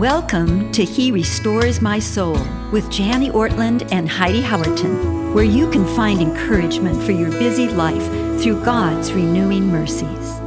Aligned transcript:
Welcome 0.00 0.72
to 0.72 0.82
He 0.82 1.12
Restores 1.12 1.82
My 1.82 1.98
Soul 1.98 2.38
with 2.72 2.90
Jani 2.90 3.28
Ortlund 3.28 3.86
and 3.92 4.08
Heidi 4.08 4.40
Howerton, 4.40 5.34
where 5.34 5.44
you 5.44 5.70
can 5.70 5.84
find 5.94 6.22
encouragement 6.22 7.02
for 7.02 7.12
your 7.12 7.30
busy 7.32 7.68
life 7.68 8.06
through 8.40 8.64
God's 8.64 9.12
renewing 9.12 9.66
mercies. 9.66 10.40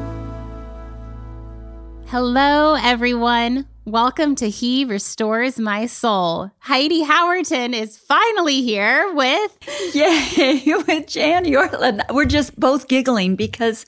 Hello, 2.07 2.73
everyone. 2.81 3.67
Welcome 3.85 4.33
to 4.37 4.49
He 4.49 4.85
Restores 4.85 5.59
My 5.59 5.85
Soul. 5.85 6.49
Heidi 6.57 7.03
Howerton 7.03 7.79
is 7.79 7.95
finally 7.95 8.63
here 8.63 9.13
with. 9.13 9.55
Yay, 9.93 10.63
with 10.87 11.15
Jani 11.15 11.51
Ortlund. 11.51 12.01
We're 12.11 12.25
just 12.25 12.59
both 12.59 12.87
giggling 12.87 13.35
because 13.35 13.85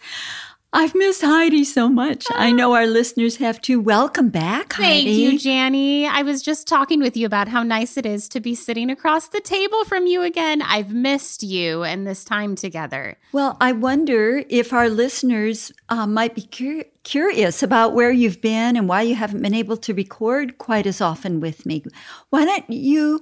I've 0.75 0.93
missed 0.93 1.21
Heidi 1.21 1.63
so 1.63 1.87
much. 1.87 2.27
I 2.31 2.51
know 2.51 2.73
our 2.73 2.85
listeners 2.85 3.37
have 3.37 3.61
too. 3.61 3.79
Welcome 3.79 4.27
back, 4.27 4.73
Thank 4.73 5.07
Heidi. 5.07 5.11
you, 5.11 5.29
Jani. 5.29 6.05
I 6.05 6.21
was 6.21 6.41
just 6.41 6.67
talking 6.67 6.99
with 6.99 7.15
you 7.15 7.25
about 7.25 7.47
how 7.47 7.63
nice 7.63 7.95
it 7.95 8.05
is 8.05 8.27
to 8.29 8.41
be 8.41 8.55
sitting 8.55 8.89
across 8.89 9.29
the 9.29 9.39
table 9.39 9.85
from 9.85 10.05
you 10.05 10.21
again. 10.21 10.61
I've 10.61 10.93
missed 10.93 11.43
you 11.43 11.83
and 11.83 12.05
this 12.05 12.25
time 12.25 12.55
together. 12.55 13.15
Well, 13.31 13.55
I 13.61 13.71
wonder 13.71 14.43
if 14.49 14.73
our 14.73 14.89
listeners 14.89 15.71
uh, 15.87 16.07
might 16.07 16.35
be 16.35 16.41
cur- 16.41 16.83
curious 17.03 17.63
about 17.63 17.93
where 17.93 18.11
you've 18.11 18.41
been 18.41 18.75
and 18.75 18.89
why 18.89 19.03
you 19.03 19.15
haven't 19.15 19.41
been 19.41 19.53
able 19.53 19.77
to 19.77 19.93
record 19.93 20.57
quite 20.57 20.85
as 20.85 20.99
often 20.99 21.39
with 21.39 21.65
me. 21.65 21.83
Why 22.31 22.43
don't 22.43 22.69
you 22.69 23.21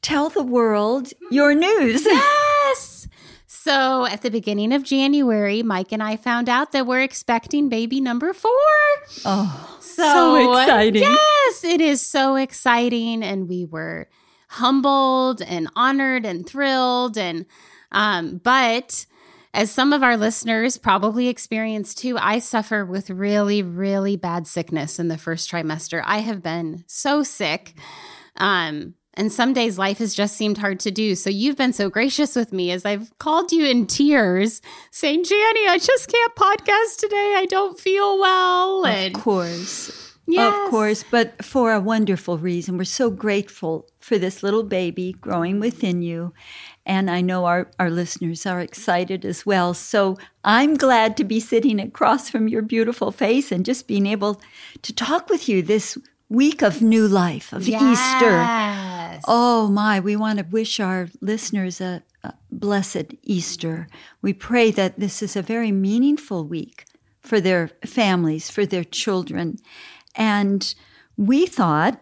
tell 0.00 0.30
the 0.30 0.42
world 0.42 1.12
your 1.30 1.54
news? 1.54 2.06
So 3.54 4.04
at 4.04 4.22
the 4.22 4.30
beginning 4.30 4.72
of 4.72 4.82
January, 4.82 5.62
Mike 5.62 5.92
and 5.92 6.02
I 6.02 6.16
found 6.16 6.48
out 6.48 6.72
that 6.72 6.86
we're 6.86 7.02
expecting 7.02 7.68
baby 7.68 8.00
number 8.00 8.32
four. 8.32 8.50
Oh, 9.24 9.78
So, 9.80 10.02
so 10.02 10.60
exciting. 10.60 11.02
Yes, 11.02 11.64
it 11.64 11.80
is 11.80 12.04
so 12.04 12.34
exciting. 12.34 13.22
And 13.22 13.48
we 13.48 13.64
were 13.64 14.08
humbled 14.48 15.40
and 15.40 15.68
honored 15.76 16.26
and 16.26 16.46
thrilled. 16.46 17.16
And, 17.16 17.46
um, 17.92 18.38
but 18.42 19.06
as 19.54 19.70
some 19.70 19.92
of 19.92 20.02
our 20.02 20.16
listeners 20.16 20.76
probably 20.76 21.28
experienced 21.28 21.98
too, 21.98 22.18
I 22.18 22.40
suffer 22.40 22.84
with 22.84 23.08
really, 23.08 23.62
really 23.62 24.16
bad 24.16 24.48
sickness 24.48 24.98
in 24.98 25.06
the 25.08 25.16
first 25.16 25.48
trimester. 25.48 26.02
I 26.04 26.18
have 26.18 26.42
been 26.42 26.84
so 26.88 27.22
sick. 27.22 27.74
Um, 28.36 28.94
and 29.14 29.32
some 29.32 29.52
days 29.52 29.78
life 29.78 29.98
has 29.98 30.14
just 30.14 30.36
seemed 30.36 30.58
hard 30.58 30.80
to 30.80 30.90
do. 30.90 31.14
So 31.14 31.30
you've 31.30 31.56
been 31.56 31.72
so 31.72 31.88
gracious 31.88 32.36
with 32.36 32.52
me 32.52 32.70
as 32.70 32.84
I've 32.84 33.16
called 33.18 33.52
you 33.52 33.64
in 33.64 33.86
tears 33.86 34.60
saying, 34.90 35.24
Jani, 35.28 35.68
I 35.68 35.78
just 35.80 36.10
can't 36.10 36.34
podcast 36.34 36.98
today. 36.98 37.34
I 37.36 37.46
don't 37.48 37.78
feel 37.78 38.18
well. 38.18 38.84
Of 38.84 39.12
course. 39.12 40.10
Yes. 40.26 40.54
Of 40.54 40.70
course, 40.70 41.04
but 41.10 41.44
for 41.44 41.72
a 41.72 41.80
wonderful 41.80 42.38
reason. 42.38 42.78
We're 42.78 42.84
so 42.84 43.10
grateful 43.10 43.86
for 44.00 44.18
this 44.18 44.42
little 44.42 44.62
baby 44.62 45.12
growing 45.20 45.60
within 45.60 46.00
you. 46.00 46.32
And 46.86 47.10
I 47.10 47.20
know 47.20 47.44
our, 47.44 47.70
our 47.78 47.90
listeners 47.90 48.46
are 48.46 48.60
excited 48.60 49.24
as 49.24 49.44
well. 49.44 49.74
So 49.74 50.16
I'm 50.42 50.76
glad 50.76 51.16
to 51.18 51.24
be 51.24 51.40
sitting 51.40 51.78
across 51.78 52.30
from 52.30 52.48
your 52.48 52.62
beautiful 52.62 53.12
face 53.12 53.52
and 53.52 53.66
just 53.66 53.86
being 53.86 54.06
able 54.06 54.40
to 54.82 54.94
talk 54.94 55.28
with 55.28 55.48
you 55.48 55.62
this 55.62 55.98
week 56.30 56.62
of 56.62 56.80
new 56.80 57.06
life, 57.06 57.52
of 57.52 57.68
Easter. 57.68 58.93
Yes. 59.14 59.24
Oh 59.28 59.68
my, 59.68 60.00
we 60.00 60.16
want 60.16 60.38
to 60.38 60.44
wish 60.44 60.80
our 60.80 61.08
listeners 61.20 61.80
a, 61.80 62.02
a, 62.22 62.34
blessed 62.50 63.14
Easter. 63.22 63.86
We 64.22 64.32
pray 64.32 64.70
that 64.72 64.98
this 64.98 65.22
is 65.22 65.36
a 65.36 65.42
very 65.42 65.72
meaningful 65.72 66.44
week 66.44 66.84
for 67.20 67.40
their 67.40 67.70
families, 67.86 68.50
for 68.50 68.66
their 68.66 68.84
children. 68.84 69.58
And 70.14 70.74
we 71.16 71.46
thought 71.46 72.00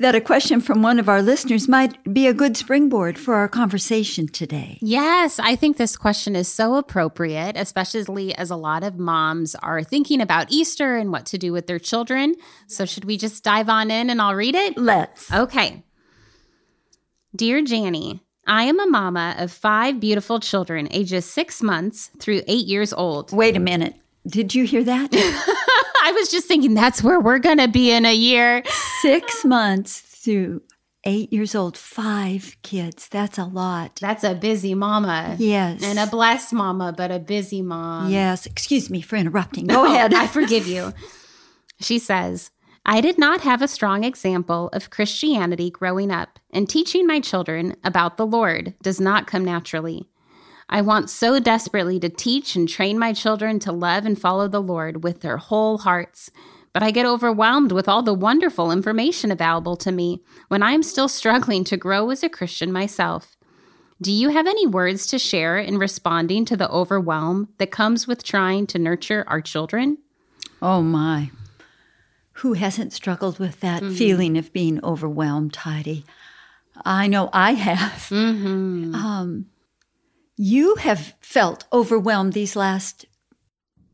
that 0.00 0.14
a 0.14 0.20
question 0.20 0.62
from 0.62 0.80
one 0.80 0.98
of 0.98 1.10
our 1.10 1.20
listeners 1.20 1.68
might 1.68 2.02
be 2.12 2.26
a 2.26 2.32
good 2.32 2.56
springboard 2.56 3.18
for 3.18 3.34
our 3.34 3.48
conversation 3.48 4.26
today. 4.26 4.78
Yes, 4.80 5.38
I 5.38 5.54
think 5.54 5.76
this 5.76 5.94
question 5.94 6.34
is 6.34 6.48
so 6.48 6.76
appropriate, 6.76 7.54
especially 7.56 8.34
as 8.34 8.50
a 8.50 8.56
lot 8.56 8.82
of 8.82 8.98
moms 8.98 9.54
are 9.56 9.84
thinking 9.84 10.22
about 10.22 10.50
Easter 10.50 10.96
and 10.96 11.12
what 11.12 11.26
to 11.26 11.38
do 11.38 11.52
with 11.52 11.66
their 11.66 11.78
children. 11.78 12.34
So, 12.66 12.86
should 12.86 13.04
we 13.04 13.18
just 13.18 13.44
dive 13.44 13.68
on 13.68 13.90
in 13.90 14.08
and 14.08 14.22
I'll 14.22 14.34
read 14.34 14.54
it? 14.54 14.78
Let's. 14.78 15.30
Okay. 15.30 15.84
Dear 17.34 17.58
Jani, 17.58 18.20
I 18.46 18.64
am 18.64 18.80
a 18.80 18.86
mama 18.86 19.36
of 19.38 19.52
five 19.52 20.00
beautiful 20.00 20.40
children, 20.40 20.88
ages 20.90 21.24
six 21.24 21.62
months 21.62 22.10
through 22.18 22.42
eight 22.48 22.66
years 22.66 22.92
old. 22.92 23.32
Wait 23.32 23.56
a 23.56 23.60
minute. 23.60 23.94
Did 24.26 24.52
you 24.54 24.64
hear 24.64 24.82
that? 24.82 25.10
I 26.02 26.12
was 26.12 26.28
just 26.28 26.48
thinking 26.48 26.74
that's 26.74 27.02
where 27.02 27.20
we're 27.20 27.38
going 27.38 27.58
to 27.58 27.68
be 27.68 27.92
in 27.92 28.04
a 28.04 28.14
year. 28.14 28.64
Six 29.00 29.44
months 29.44 30.00
through 30.00 30.62
eight 31.04 31.32
years 31.32 31.54
old, 31.54 31.76
five 31.76 32.56
kids. 32.62 33.08
That's 33.08 33.38
a 33.38 33.44
lot. 33.44 33.96
That's 34.00 34.24
a 34.24 34.34
busy 34.34 34.74
mama. 34.74 35.36
Yes. 35.38 35.82
And 35.84 36.00
a 36.00 36.08
blessed 36.08 36.52
mama, 36.52 36.92
but 36.96 37.12
a 37.12 37.20
busy 37.20 37.62
mom. 37.62 38.10
Yes. 38.10 38.44
Excuse 38.44 38.90
me 38.90 39.00
for 39.02 39.14
interrupting. 39.14 39.68
Go 39.68 39.86
ahead. 39.86 40.12
I 40.14 40.26
forgive 40.26 40.66
you. 40.66 40.92
She 41.82 41.98
says, 41.98 42.50
I 42.84 43.00
did 43.00 43.18
not 43.18 43.42
have 43.42 43.62
a 43.62 43.68
strong 43.68 44.04
example 44.04 44.68
of 44.72 44.90
Christianity 44.90 45.70
growing 45.70 46.10
up, 46.10 46.38
and 46.50 46.68
teaching 46.68 47.06
my 47.06 47.20
children 47.20 47.76
about 47.84 48.16
the 48.16 48.26
Lord 48.26 48.74
does 48.82 49.00
not 49.00 49.26
come 49.26 49.44
naturally. 49.44 50.08
I 50.68 50.80
want 50.82 51.10
so 51.10 51.40
desperately 51.40 51.98
to 52.00 52.08
teach 52.08 52.56
and 52.56 52.68
train 52.68 52.98
my 52.98 53.12
children 53.12 53.58
to 53.60 53.72
love 53.72 54.06
and 54.06 54.18
follow 54.20 54.48
the 54.48 54.62
Lord 54.62 55.02
with 55.02 55.20
their 55.20 55.36
whole 55.36 55.78
hearts, 55.78 56.30
but 56.72 56.82
I 56.82 56.90
get 56.90 57.06
overwhelmed 57.06 57.72
with 57.72 57.88
all 57.88 58.02
the 58.02 58.14
wonderful 58.14 58.70
information 58.70 59.30
available 59.30 59.76
to 59.78 59.92
me 59.92 60.22
when 60.48 60.62
I 60.62 60.72
am 60.72 60.82
still 60.82 61.08
struggling 61.08 61.64
to 61.64 61.76
grow 61.76 62.10
as 62.10 62.22
a 62.22 62.28
Christian 62.28 62.72
myself. 62.72 63.36
Do 64.00 64.12
you 64.12 64.30
have 64.30 64.46
any 64.46 64.66
words 64.66 65.06
to 65.08 65.18
share 65.18 65.58
in 65.58 65.76
responding 65.76 66.44
to 66.46 66.56
the 66.56 66.70
overwhelm 66.70 67.48
that 67.58 67.70
comes 67.70 68.06
with 68.06 68.22
trying 68.22 68.66
to 68.68 68.78
nurture 68.78 69.24
our 69.26 69.42
children? 69.42 69.98
Oh 70.62 70.80
my. 70.80 71.30
Who 72.40 72.54
hasn't 72.54 72.92
struggled 72.92 73.38
with 73.38 73.60
that 73.60 73.82
mm-hmm. 73.82 73.94
feeling 73.94 74.38
of 74.38 74.52
being 74.52 74.82
overwhelmed, 74.84 75.56
Heidi? 75.56 76.04
I 76.84 77.06
know 77.06 77.28
I 77.32 77.52
have. 77.52 78.08
Mm-hmm. 78.08 78.94
Um, 78.94 79.46
you 80.36 80.76
have 80.76 81.14
felt 81.20 81.64
overwhelmed 81.72 82.32
these 82.32 82.56
last 82.56 83.04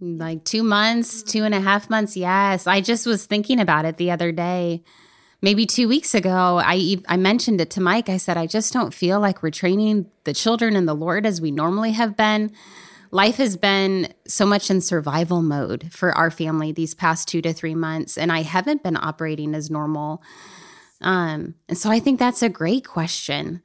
like 0.01 0.45
two 0.45 0.63
months, 0.63 1.23
two 1.23 1.43
and 1.43 1.55
a 1.55 1.61
half 1.61 1.91
months. 1.91 2.17
Yes. 2.17 2.67
I 2.67 2.81
just 2.81 3.07
was 3.07 3.27
thinking 3.27 3.59
about 3.59 3.85
it 3.85 3.97
the 3.97 4.11
other 4.11 4.31
day. 4.31 4.85
Maybe 5.43 5.67
two 5.67 5.89
weeks 5.89 6.15
ago, 6.15 6.61
I, 6.63 6.99
I 7.09 7.17
mentioned 7.17 7.61
it 7.61 7.71
to 7.71 7.81
Mike. 7.81 8.09
I 8.09 8.17
said, 8.17 8.37
I 8.37 8.47
just 8.47 8.73
don't 8.73 8.95
feel 8.95 9.21
like 9.21 9.43
we're 9.43 9.51
training 9.51 10.07
the 10.25 10.33
children 10.33 10.77
in 10.77 10.87
the 10.87 10.95
Lord 10.95 11.27
as 11.27 11.41
we 11.41 11.51
normally 11.51 11.93
have 11.93 12.17
been. 12.17 12.53
Life 13.11 13.37
has 13.37 13.57
been 13.57 14.13
so 14.27 14.47
much 14.47 14.71
in 14.71 14.81
survival 14.81 15.43
mode 15.43 15.93
for 15.93 16.13
our 16.13 16.31
family 16.31 16.73
these 16.73 16.95
past 16.95 17.29
two 17.29 17.43
to 17.43 17.53
three 17.53 17.75
months, 17.75 18.19
and 18.19 18.33
I 18.33 18.43
haven't 18.43 18.83
been 18.83 18.97
operating 18.97 19.55
as 19.55 19.71
normal. 19.71 20.23
Um, 21.01 21.55
and 21.69 21.77
so 21.77 21.91
I 21.91 22.01
think 22.01 22.19
that's 22.19 22.43
a 22.43 22.49
great 22.49 22.87
question 22.87 23.63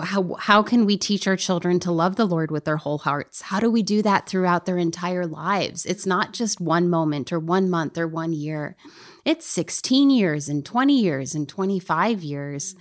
how 0.00 0.34
how 0.38 0.62
can 0.62 0.86
we 0.86 0.96
teach 0.96 1.26
our 1.26 1.36
children 1.36 1.78
to 1.80 1.92
love 1.92 2.16
the 2.16 2.24
Lord 2.24 2.50
with 2.50 2.64
their 2.64 2.76
whole 2.76 2.98
hearts? 2.98 3.42
How 3.42 3.60
do 3.60 3.70
we 3.70 3.82
do 3.82 4.02
that 4.02 4.28
throughout 4.28 4.64
their 4.66 4.78
entire 4.78 5.26
lives? 5.26 5.84
It's 5.84 6.06
not 6.06 6.32
just 6.32 6.60
one 6.60 6.88
moment 6.88 7.32
or 7.32 7.38
one 7.38 7.68
month 7.68 7.98
or 7.98 8.06
one 8.06 8.32
year. 8.32 8.76
It's 9.24 9.46
16 9.46 10.10
years 10.10 10.48
and 10.48 10.64
20 10.64 10.98
years 10.98 11.34
and 11.34 11.48
25 11.48 12.22
years. 12.22 12.74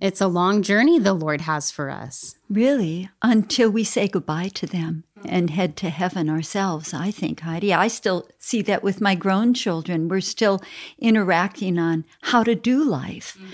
It's 0.00 0.20
a 0.20 0.28
long 0.28 0.62
journey 0.62 0.98
the 0.98 1.12
Lord 1.12 1.42
has 1.42 1.70
for 1.70 1.90
us. 1.90 2.36
Really, 2.48 3.10
until 3.20 3.70
we 3.70 3.84
say 3.84 4.08
goodbye 4.08 4.48
to 4.54 4.66
them 4.66 5.04
and 5.26 5.50
head 5.50 5.76
to 5.78 5.90
heaven 5.90 6.30
ourselves, 6.30 6.94
I 6.94 7.10
think, 7.10 7.40
Heidi. 7.40 7.74
I 7.74 7.88
still 7.88 8.26
see 8.38 8.62
that 8.62 8.82
with 8.82 9.02
my 9.02 9.14
grown 9.14 9.52
children. 9.52 10.08
We're 10.08 10.22
still 10.22 10.62
interacting 10.98 11.78
on 11.78 12.04
how 12.22 12.42
to 12.44 12.54
do 12.54 12.82
life. 12.82 13.36
Mm-hmm. 13.36 13.48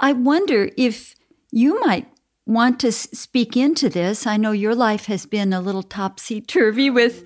I 0.00 0.12
wonder 0.14 0.70
if 0.78 1.14
you 1.50 1.78
might 1.80 2.08
want 2.46 2.80
to 2.80 2.90
speak 2.90 3.56
into 3.56 3.90
this. 3.90 4.26
I 4.26 4.38
know 4.38 4.52
your 4.52 4.74
life 4.74 5.06
has 5.06 5.26
been 5.26 5.52
a 5.52 5.60
little 5.60 5.82
topsy 5.82 6.40
turvy 6.40 6.88
with 6.88 7.24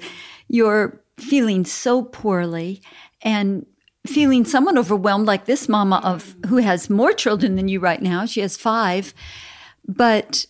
your 0.49 1.01
feeling 1.17 1.65
so 1.65 2.03
poorly 2.03 2.83
and 3.23 3.65
feeling 4.07 4.45
somewhat 4.45 4.79
overwhelmed, 4.79 5.27
like 5.27 5.45
this 5.45 5.69
mama 5.69 6.01
of 6.03 6.35
who 6.47 6.59
has 6.59 6.91
more 6.91 7.13
children 7.13 7.57
than 7.57 7.69
you 7.69 7.81
right 7.81 8.03
now. 8.03 8.27
She 8.27 8.41
has 8.41 8.57
five. 8.57 9.15
But 9.87 10.47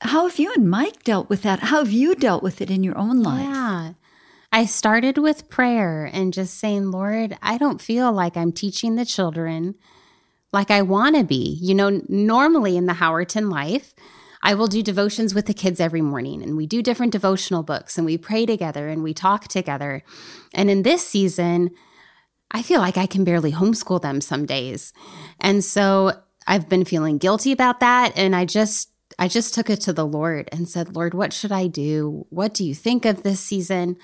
how 0.00 0.28
have 0.28 0.38
you 0.38 0.52
and 0.52 0.70
Mike 0.70 1.02
dealt 1.04 1.28
with 1.28 1.42
that? 1.42 1.60
How 1.60 1.78
have 1.78 1.92
you 1.92 2.14
dealt 2.14 2.42
with 2.42 2.60
it 2.60 2.70
in 2.70 2.82
your 2.82 2.96
own 2.96 3.22
life? 3.22 3.44
Yeah. 3.44 3.92
I 4.52 4.64
started 4.64 5.18
with 5.18 5.48
prayer 5.48 6.10
and 6.12 6.32
just 6.32 6.58
saying, 6.58 6.90
Lord, 6.90 7.36
I 7.40 7.56
don't 7.56 7.80
feel 7.80 8.12
like 8.12 8.36
I'm 8.36 8.52
teaching 8.52 8.96
the 8.96 9.04
children 9.04 9.76
like 10.52 10.70
I 10.70 10.82
want 10.82 11.16
to 11.16 11.24
be. 11.24 11.58
You 11.60 11.74
know, 11.74 12.02
normally 12.08 12.76
in 12.76 12.86
the 12.86 12.94
Howerton 12.94 13.50
life, 13.50 13.94
I 14.42 14.54
will 14.54 14.66
do 14.66 14.82
devotions 14.82 15.34
with 15.34 15.46
the 15.46 15.54
kids 15.54 15.80
every 15.80 16.00
morning 16.00 16.42
and 16.42 16.56
we 16.56 16.66
do 16.66 16.82
different 16.82 17.12
devotional 17.12 17.62
books 17.62 17.98
and 17.98 18.06
we 18.06 18.16
pray 18.16 18.46
together 18.46 18.88
and 18.88 19.02
we 19.02 19.12
talk 19.12 19.48
together. 19.48 20.02
And 20.54 20.70
in 20.70 20.82
this 20.82 21.06
season, 21.06 21.70
I 22.50 22.62
feel 22.62 22.80
like 22.80 22.96
I 22.96 23.06
can 23.06 23.24
barely 23.24 23.52
homeschool 23.52 24.02
them 24.02 24.20
some 24.20 24.46
days. 24.46 24.92
And 25.40 25.62
so 25.64 26.12
I've 26.46 26.68
been 26.68 26.84
feeling 26.84 27.18
guilty 27.18 27.52
about 27.52 27.80
that. 27.80 28.12
And 28.16 28.34
I 28.34 28.44
just, 28.44 28.90
I 29.18 29.28
just 29.28 29.54
took 29.54 29.70
it 29.70 29.80
to 29.82 29.92
the 29.92 30.06
Lord 30.06 30.48
and 30.50 30.68
said, 30.68 30.94
Lord, 30.96 31.14
what 31.14 31.32
should 31.32 31.52
I 31.52 31.66
do? 31.66 32.26
What 32.30 32.54
do 32.54 32.64
you 32.64 32.74
think 32.74 33.04
of 33.04 33.22
this 33.22 33.40
season? 33.40 33.96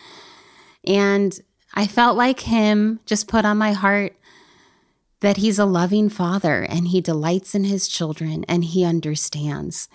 And 0.85 1.39
I 1.75 1.87
felt 1.87 2.17
like 2.17 2.41
Him 2.41 3.01
just 3.05 3.29
put 3.29 3.45
on 3.45 3.59
my 3.59 3.73
heart 3.73 4.17
that 5.21 5.39
He's 5.39 5.59
a 5.59 5.65
loving 5.65 6.09
Father 6.09 6.63
and 6.63 6.89
He 6.89 7.01
delights 7.01 7.55
in 7.55 7.65
His 7.65 7.89
children 7.89 8.45
and 8.49 8.65
He 8.65 8.85
understands. 8.85 9.89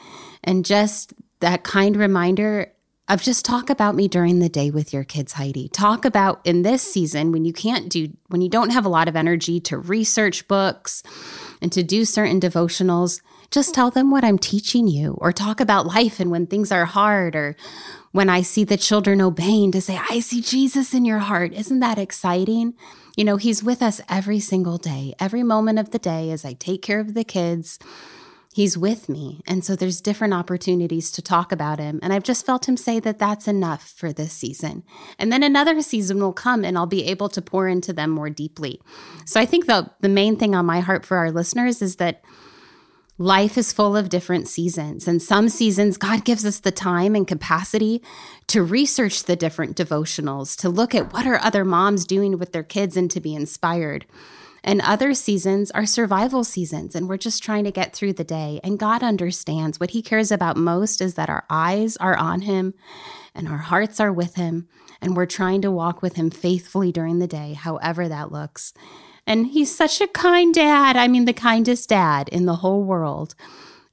And 0.44 0.66
just 0.66 1.14
that 1.40 1.64
kind 1.64 1.96
reminder 1.96 2.74
of 3.12 3.22
just 3.22 3.44
talk 3.44 3.70
about 3.70 3.94
me 3.94 4.08
during 4.08 4.40
the 4.40 4.48
day 4.48 4.72
with 4.72 4.94
your 4.94 5.04
kids, 5.04 5.34
Heidi. 5.34 5.68
Talk 5.68 6.06
about 6.06 6.40
in 6.46 6.62
this 6.62 6.82
season 6.82 7.34
when 7.34 7.44
you 7.44 7.52
can't 7.52 7.90
do, 7.90 8.10
when 8.30 8.40
you 8.40 8.48
don't 8.48 8.70
have 8.70 8.86
a 8.86 8.90
lot 8.90 9.10
of 9.10 9.18
energy 9.18 9.60
to 9.62 9.78
research 9.78 10.48
books 10.48 11.04
and 11.62 11.74
to 11.74 11.84
do 11.84 12.06
certain 12.06 12.40
devotionals, 12.40 13.22
just 13.50 13.74
tell 13.74 13.92
them 13.92 14.12
what 14.12 14.24
I'm 14.24 14.38
teaching 14.40 14.88
you 14.88 15.18
or 15.20 15.34
talk 15.34 15.60
about 15.60 15.86
life 15.86 16.22
and 16.22 16.32
when 16.32 16.48
things 16.48 16.72
are 16.72 16.86
hard 16.86 17.36
or 17.36 17.58
when 18.14 18.30
I 18.30 18.42
see 18.44 18.64
the 18.64 18.78
children 18.78 19.20
obeying 19.20 19.74
to 19.74 19.82
say, 19.82 20.00
I 20.10 20.22
see 20.22 20.42
Jesus 20.42 20.94
in 20.94 21.04
your 21.04 21.20
heart. 21.20 21.54
Isn't 21.54 21.82
that 21.82 22.00
exciting? 22.00 22.76
You 23.18 23.26
know, 23.26 23.36
He's 23.36 23.62
with 23.62 23.82
us 23.82 24.00
every 24.08 24.40
single 24.40 24.78
day, 24.78 25.16
every 25.20 25.44
moment 25.44 25.80
of 25.80 25.92
the 25.92 26.00
day 26.00 26.32
as 26.32 26.46
I 26.46 26.54
take 26.54 26.82
care 26.82 27.02
of 27.02 27.14
the 27.14 27.26
kids 27.26 27.78
He's 28.54 28.78
with 28.78 29.08
me. 29.08 29.42
And 29.48 29.64
so 29.64 29.78
there's 29.78 30.02
different 30.02 30.34
opportunities 30.34 31.10
to 31.12 31.22
talk 31.22 31.54
about 31.54 31.80
him. 31.80 32.00
And 32.04 32.12
I've 32.12 32.24
just 32.24 32.46
felt 32.46 32.68
him 32.68 32.76
say 32.76 33.00
that 33.00 33.18
that's 33.18 33.48
enough 33.48 33.94
for 33.96 34.12
this 34.12 34.34
season. 34.34 34.84
And 35.18 35.32
then 35.32 35.42
another 35.42 35.82
season 35.82 36.20
will 36.20 36.34
come 36.34 36.66
and 36.66 36.78
I'll 36.78 36.86
be 36.86 37.06
able 37.06 37.30
to 37.30 37.42
pour 37.42 37.70
into 37.70 37.94
them 37.94 38.10
more 38.10 38.30
deeply. 38.30 38.82
So 39.26 39.40
I 39.40 39.46
think 39.46 39.68
the, 39.68 39.90
the 40.02 40.10
main 40.10 40.36
thing 40.36 40.54
on 40.54 40.66
my 40.66 40.82
heart 40.82 41.06
for 41.06 41.16
our 41.16 41.32
listeners 41.32 41.82
is 41.82 41.96
that 41.96 42.24
life 43.18 43.58
is 43.58 43.72
full 43.72 43.96
of 43.96 44.10
different 44.10 44.50
seasons. 44.50 45.08
And 45.08 45.22
some 45.22 45.48
seasons, 45.48 45.96
God 45.96 46.26
gives 46.26 46.46
us 46.46 46.60
the 46.60 46.72
time 46.72 47.16
and 47.16 47.28
capacity 47.28 48.04
to 48.48 48.64
research 48.64 49.24
the 49.24 49.38
different 49.38 49.78
devotionals, 49.78 50.58
to 50.58 50.68
look 50.70 50.94
at 50.94 51.14
what 51.14 51.26
are 51.26 51.40
other 51.40 51.64
moms 51.64 52.06
doing 52.06 52.38
with 52.38 52.52
their 52.52 52.64
kids 52.64 52.98
and 52.98 53.10
to 53.12 53.22
be 53.22 53.34
inspired. 53.34 54.06
And 54.64 54.82
other 54.82 55.14
seasons 55.14 55.72
are 55.72 55.86
survival 55.88 56.44
seasons, 56.44 56.94
and 56.94 57.10
we're 57.10 57.18
just 57.18 57.42
trying 57.42 57.64
to 57.64 57.72
get 57.72 57.96
through 57.96 58.14
the 58.14 58.24
day. 58.24 58.60
And 58.64 58.78
God 58.78 59.02
understands 59.02 59.80
what 59.80 59.92
He 59.92 60.02
cares 60.04 60.32
about 60.32 60.56
most 60.56 61.02
is 61.02 61.16
that 61.16 61.30
our 61.30 61.46
eyes 61.50 61.98
are 61.98 62.16
on 62.16 62.42
Him 62.42 62.76
and 63.34 63.48
our 63.48 63.58
hearts 63.58 64.00
are 64.00 64.14
with 64.14 64.36
Him, 64.36 64.68
and 65.02 65.16
we're 65.16 65.26
trying 65.26 65.62
to 65.64 65.72
walk 65.72 66.02
with 66.02 66.16
Him 66.16 66.30
faithfully 66.30 66.92
during 66.92 67.20
the 67.20 67.28
day, 67.28 67.54
however 67.54 68.08
that 68.08 68.32
looks. 68.32 68.74
And 69.26 69.48
He's 69.48 69.76
such 69.76 70.00
a 70.00 70.08
kind 70.08 70.54
dad. 70.54 70.96
I 70.96 71.08
mean, 71.08 71.26
the 71.26 71.34
kindest 71.34 71.90
dad 71.90 72.30
in 72.30 72.46
the 72.46 72.58
whole 72.58 72.84
world. 72.84 73.34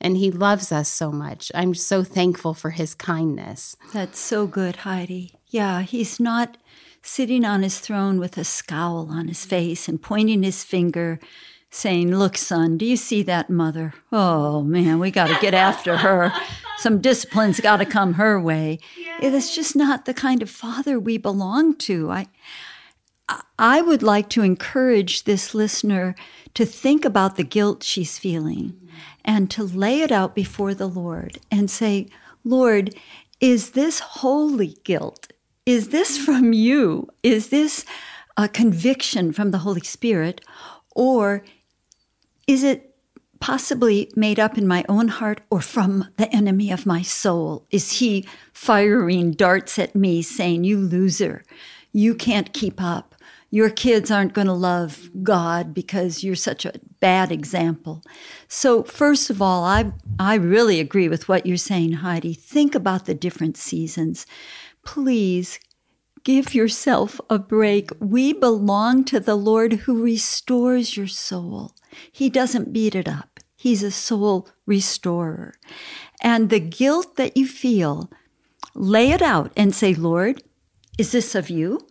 And 0.01 0.17
He 0.17 0.31
loves 0.31 0.71
us 0.71 0.89
so 0.89 1.11
much. 1.11 1.51
I'm 1.55 1.75
so 1.75 2.05
thankful 2.05 2.53
for 2.53 2.71
His 2.71 2.95
kindness. 2.95 3.77
That's 3.93 4.19
so 4.19 4.47
good, 4.47 4.77
Heidi. 4.77 5.33
Yeah, 5.49 5.81
He's 5.83 6.21
not 6.21 6.59
sitting 7.09 7.45
on 7.45 7.63
his 7.63 7.81
throne 7.81 8.19
with 8.21 8.37
a 8.37 8.45
scowl 8.45 9.09
on 9.11 9.29
his 9.29 9.45
face 9.45 9.89
and 9.89 10.03
pointing 10.03 10.43
his 10.43 10.63
finger, 10.63 11.19
saying, 11.71 12.15
Look, 12.15 12.37
son, 12.37 12.77
do 12.77 12.85
you 12.85 12.97
see 12.97 13.23
that 13.23 13.49
mother? 13.49 13.95
Oh, 14.13 14.63
man, 14.63 14.99
we 14.99 15.11
got 15.11 15.29
to 15.29 15.39
get 15.41 15.55
after 15.55 15.97
her. 15.99 16.33
Some 16.77 17.01
discipline's 17.01 17.61
got 17.61 17.79
to 17.79 17.87
come 17.87 18.15
her 18.15 18.41
way. 18.41 18.79
It's 19.21 19.55
just 19.55 19.75
not 19.75 20.05
the 20.05 20.15
kind 20.15 20.43
of 20.43 20.51
father 20.51 21.01
we 21.01 21.19
belong 21.19 21.77
to. 21.77 22.11
I, 22.11 22.27
I 23.59 23.81
would 23.81 24.03
like 24.03 24.29
to 24.31 24.43
encourage 24.43 25.25
this 25.25 25.55
listener 25.55 26.15
to 26.55 26.65
think 26.65 27.05
about 27.05 27.37
the 27.37 27.45
guilt 27.45 27.83
she's 27.83 28.19
feeling 28.19 28.79
and 29.25 29.51
to 29.51 29.65
lay 29.65 30.03
it 30.03 30.13
out 30.13 30.35
before 30.35 30.75
the 30.75 30.89
Lord 30.89 31.39
and 31.51 31.71
say, 31.71 32.09
Lord, 32.45 32.95
is 33.41 33.71
this 33.71 34.01
holy 34.01 34.77
guilt? 34.85 35.33
Is 35.69 35.91
this 35.91 36.17
from 36.17 36.55
you? 36.55 37.09
Is 37.23 37.51
this 37.51 37.85
a 38.39 38.49
conviction 38.49 39.35
from 39.35 39.51
the 39.51 39.59
Holy 39.59 39.83
Spirit? 39.83 40.41
Or 40.97 41.45
is 42.47 42.65
it 42.65 42.97
possibly 43.39 44.11
made 44.17 44.41
up 44.41 44.57
in 44.57 44.67
my 44.67 44.83
own 44.89 45.09
heart 45.09 45.43
or 45.51 45.61
from 45.61 46.09
the 46.17 46.35
enemy 46.35 46.71
of 46.71 46.87
my 46.87 47.03
soul? 47.03 47.67
Is 47.71 47.99
he 47.99 48.27
firing 48.55 49.33
darts 49.33 49.79
at 49.79 49.95
me 49.95 50.23
saying, 50.23 50.65
You 50.65 50.79
loser, 50.79 51.45
you 51.93 52.15
can't 52.15 52.55
keep 52.55 52.81
up? 52.81 53.15
Your 53.51 53.69
kids 53.69 54.11
aren't 54.11 54.33
going 54.33 54.47
to 54.47 54.55
love 54.55 55.11
God 55.23 55.75
because 55.75 56.25
you're 56.25 56.35
such 56.35 56.65
a 56.65 56.81
bad 57.01 57.31
example. 57.31 58.03
So, 58.47 58.83
first 58.83 59.29
of 59.31 59.41
all, 59.43 59.65
I, 59.65 59.93
I 60.19 60.35
really 60.35 60.81
agree 60.81 61.09
with 61.09 61.29
what 61.29 61.47
you're 61.47 61.57
saying, 61.57 61.93
Heidi. 61.93 62.35
Think 62.35 62.75
about 62.75 63.05
the 63.07 63.15
different 63.15 63.57
seasons 63.57 64.27
please 64.85 65.59
give 66.25 66.55
yourself 66.55 67.21
a 67.31 67.39
break. 67.39 67.91
We 68.01 68.33
belong 68.33 69.05
to 69.05 69.21
the 69.21 69.37
Lord 69.37 69.73
who 69.73 70.03
restores 70.03 70.97
your 70.97 71.07
soul. 71.07 71.73
He 72.13 72.29
doesn't 72.29 72.73
beat 72.73 72.95
it 72.95 73.09
up. 73.09 73.41
He's 73.57 73.83
a 73.83 73.91
soul 73.91 74.49
restorer. 74.67 75.55
And 76.23 76.51
the 76.51 76.61
guilt 76.61 77.17
that 77.17 77.37
you 77.37 77.47
feel, 77.47 78.11
lay 78.75 79.11
it 79.11 79.23
out 79.23 79.53
and 79.57 79.75
say, 79.75 79.95
Lord, 79.95 80.43
is 80.97 81.13
this 81.13 81.35
of 81.35 81.51
you? 81.51 81.87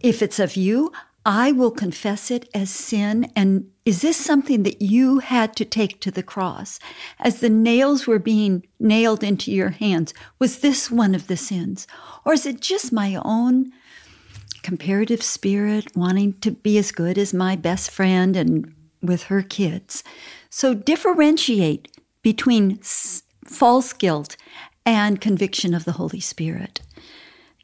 If 0.00 0.22
it's 0.22 0.38
of 0.38 0.56
you, 0.56 0.90
I 1.24 1.52
will 1.52 1.70
confess 1.70 2.30
it 2.30 2.48
as 2.52 2.70
sin. 2.70 3.30
And 3.36 3.70
is 3.84 4.02
this 4.02 4.16
something 4.16 4.64
that 4.64 4.82
you 4.82 5.20
had 5.20 5.54
to 5.56 5.64
take 5.64 6.00
to 6.00 6.10
the 6.10 6.22
cross? 6.22 6.78
As 7.20 7.40
the 7.40 7.50
nails 7.50 8.06
were 8.06 8.18
being 8.18 8.66
nailed 8.80 9.22
into 9.22 9.52
your 9.52 9.70
hands, 9.70 10.12
was 10.38 10.58
this 10.58 10.90
one 10.90 11.14
of 11.14 11.28
the 11.28 11.36
sins? 11.36 11.86
Or 12.24 12.32
is 12.32 12.46
it 12.46 12.60
just 12.60 12.92
my 12.92 13.20
own 13.24 13.72
comparative 14.62 15.22
spirit, 15.22 15.96
wanting 15.96 16.34
to 16.34 16.50
be 16.50 16.78
as 16.78 16.92
good 16.92 17.18
as 17.18 17.34
my 17.34 17.56
best 17.56 17.90
friend 17.90 18.36
and 18.36 18.74
with 19.00 19.24
her 19.24 19.42
kids? 19.42 20.02
So 20.50 20.74
differentiate 20.74 21.88
between 22.22 22.78
false 23.44 23.92
guilt 23.92 24.36
and 24.84 25.20
conviction 25.20 25.74
of 25.74 25.84
the 25.84 25.92
Holy 25.92 26.20
Spirit. 26.20 26.80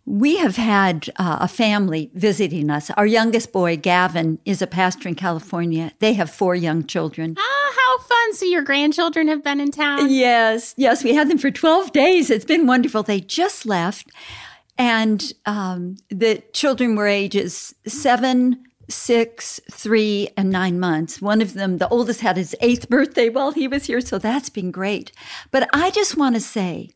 We 0.08 0.38
have 0.38 0.56
had 0.56 1.10
uh, 1.16 1.36
a 1.42 1.48
family 1.48 2.10
visiting 2.14 2.70
us. 2.70 2.88
Our 2.92 3.04
youngest 3.04 3.52
boy, 3.52 3.76
Gavin, 3.76 4.38
is 4.46 4.62
a 4.62 4.66
pastor 4.66 5.06
in 5.06 5.16
California. 5.16 5.92
They 5.98 6.14
have 6.14 6.30
four 6.30 6.54
young 6.54 6.86
children. 6.86 7.34
Ah, 7.38 7.72
how 7.76 7.98
fun. 7.98 8.34
So 8.34 8.46
your 8.46 8.62
grandchildren 8.62 9.28
have 9.28 9.44
been 9.44 9.60
in 9.60 9.70
town? 9.70 10.08
Yes, 10.08 10.72
yes. 10.78 11.04
We 11.04 11.14
had 11.14 11.28
them 11.28 11.36
for 11.36 11.50
12 11.50 11.92
days. 11.92 12.30
It's 12.30 12.46
been 12.46 12.66
wonderful. 12.66 13.02
They 13.02 13.20
just 13.20 13.66
left. 13.66 14.10
And 14.78 15.30
um, 15.44 15.96
the 16.08 16.42
children 16.54 16.96
were 16.96 17.06
ages 17.06 17.74
seven, 17.86 18.64
six, 18.88 19.60
three, 19.70 20.30
and 20.38 20.48
nine 20.48 20.80
months. 20.80 21.20
One 21.20 21.42
of 21.42 21.52
them, 21.52 21.76
the 21.76 21.88
oldest, 21.90 22.22
had 22.22 22.38
his 22.38 22.56
eighth 22.62 22.88
birthday 22.88 23.28
while 23.28 23.50
he 23.50 23.68
was 23.68 23.84
here. 23.84 24.00
So 24.00 24.16
that's 24.16 24.48
been 24.48 24.70
great. 24.70 25.12
But 25.50 25.68
I 25.74 25.90
just 25.90 26.16
want 26.16 26.34
to 26.34 26.40
say, 26.40 26.92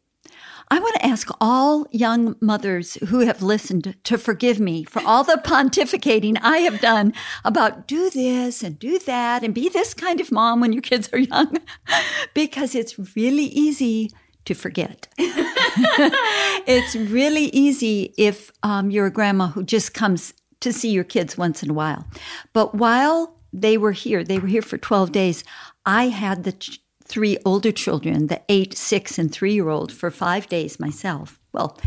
I 0.72 0.78
want 0.78 0.94
to 0.94 1.04
ask 1.04 1.28
all 1.38 1.86
young 1.90 2.34
mothers 2.40 2.94
who 3.08 3.20
have 3.20 3.42
listened 3.42 3.94
to 4.04 4.16
forgive 4.16 4.58
me 4.58 4.84
for 4.84 5.02
all 5.04 5.22
the 5.22 5.38
pontificating 5.44 6.38
I 6.40 6.60
have 6.60 6.80
done 6.80 7.12
about 7.44 7.86
do 7.86 8.08
this 8.08 8.62
and 8.62 8.78
do 8.78 8.98
that 9.00 9.44
and 9.44 9.52
be 9.52 9.68
this 9.68 9.92
kind 9.92 10.18
of 10.18 10.32
mom 10.32 10.62
when 10.62 10.72
your 10.72 10.80
kids 10.80 11.10
are 11.12 11.18
young, 11.18 11.58
because 12.34 12.74
it's 12.74 12.98
really 13.14 13.44
easy 13.44 14.12
to 14.46 14.54
forget. 14.54 15.08
it's 15.18 16.96
really 16.96 17.50
easy 17.50 18.14
if 18.16 18.50
um, 18.62 18.90
you're 18.90 19.04
a 19.04 19.12
grandma 19.12 19.48
who 19.48 19.64
just 19.64 19.92
comes 19.92 20.32
to 20.60 20.72
see 20.72 20.90
your 20.90 21.04
kids 21.04 21.36
once 21.36 21.62
in 21.62 21.68
a 21.68 21.74
while. 21.74 22.06
But 22.54 22.74
while 22.74 23.36
they 23.52 23.76
were 23.76 23.92
here, 23.92 24.24
they 24.24 24.38
were 24.38 24.48
here 24.48 24.62
for 24.62 24.78
12 24.78 25.12
days, 25.12 25.44
I 25.84 26.08
had 26.08 26.44
the 26.44 26.52
ch- 26.52 26.80
three 27.04 27.38
older 27.44 27.72
children, 27.72 28.26
the 28.28 28.40
eight, 28.48 28.76
six, 28.76 29.18
and 29.18 29.30
three 29.32 29.54
year 29.54 29.68
old, 29.68 29.92
for 29.92 30.10
five 30.10 30.48
days 30.48 30.80
myself. 30.80 31.38
Well, 31.52 31.78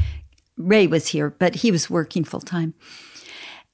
Ray 0.57 0.87
was 0.87 1.07
here, 1.09 1.29
but 1.29 1.55
he 1.55 1.71
was 1.71 1.89
working 1.89 2.23
full 2.23 2.39
time. 2.41 2.73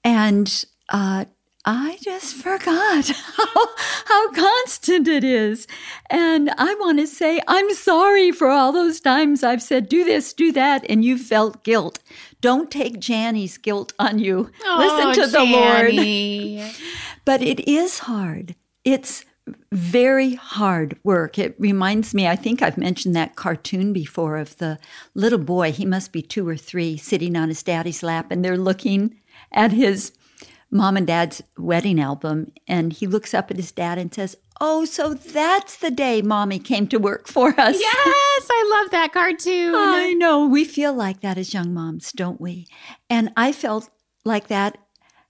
And 0.03 0.65
uh, 0.89 1.25
I 1.63 1.98
just 2.01 2.36
forgot 2.36 3.07
how, 3.38 3.67
how 4.05 4.31
constant 4.31 5.07
it 5.07 5.24
is. 5.24 5.67
And 6.10 6.50
I 6.57 6.74
want 6.75 7.00
to 7.00 7.07
say, 7.07 7.39
I'm 7.48 7.71
sorry 7.74 8.31
for 8.31 8.50
all 8.50 8.71
those 8.71 9.00
times 9.00 9.43
I've 9.43 9.62
said, 9.62 9.89
do 9.89 10.03
this, 10.03 10.33
do 10.33 10.51
that, 10.53 10.86
and 10.89 11.05
you 11.05 11.17
felt 11.17 11.63
guilt. 11.63 12.00
Don't 12.41 12.71
take 12.71 13.00
Jani's 13.00 13.57
guilt 13.60 13.93
on 14.00 14.17
you. 14.17 14.50
Oh, 14.65 14.77
Listen 15.13 15.31
to 15.31 15.38
Jani. 15.38 16.55
the 16.55 16.62
Lord. 16.63 16.75
But 17.25 17.43
it 17.43 17.60
is 17.69 18.00
hard. 18.00 18.55
It's 18.83 19.24
very 19.71 20.36
hard 20.36 20.98
work. 21.03 21.39
It 21.39 21.55
reminds 21.57 22.13
me, 22.13 22.27
I 22.27 22.36
think 22.36 22.62
I've 22.62 22.77
mentioned 22.77 23.15
that 23.15 23.36
cartoon 23.36 23.93
before 23.93 24.38
of 24.38 24.57
the 24.57 24.79
little 25.13 25.39
boy, 25.39 25.71
he 25.71 25.86
must 25.86 26.12
be 26.12 26.21
two 26.21 26.48
or 26.48 26.57
three, 26.57 26.98
sitting 26.98 27.36
on 27.36 27.50
his 27.50 27.63
daddy's 27.63 28.03
lap, 28.03 28.31
and 28.31 28.43
they're 28.43 28.57
looking 28.57 29.19
at 29.51 29.71
his 29.71 30.12
mom 30.69 30.98
and 30.98 31.07
dad's 31.07 31.41
wedding 31.57 32.00
album, 32.00 32.51
and 32.67 32.93
he 32.93 33.07
looks 33.07 33.33
up 33.33 33.51
at 33.51 33.57
his 33.57 33.71
dad 33.71 33.98
and 33.98 34.13
says, 34.13 34.38
Oh, 34.63 34.86
so 34.86 35.15
that's 35.15 35.77
the 35.77 35.89
day 35.89 36.21
mommy 36.21 36.60
came 36.60 36.88
to 36.89 37.00
work 37.00 37.27
for 37.27 37.50
us. 37.60 37.79
Yes, 37.79 38.48
I 38.50 38.79
love 38.79 38.91
that 38.91 39.12
cartoon. 39.12 39.74
I 39.75 40.13
know. 40.13 40.45
We 40.45 40.65
feel 40.65 40.93
like 40.93 41.21
that 41.21 41.39
as 41.39 41.51
young 41.51 41.74
moms, 41.74 42.12
don't 42.12 42.39
we? 42.39 42.67
And 43.10 43.31
I 43.36 43.53
felt 43.53 43.89
like 44.24 44.50
that 44.50 44.77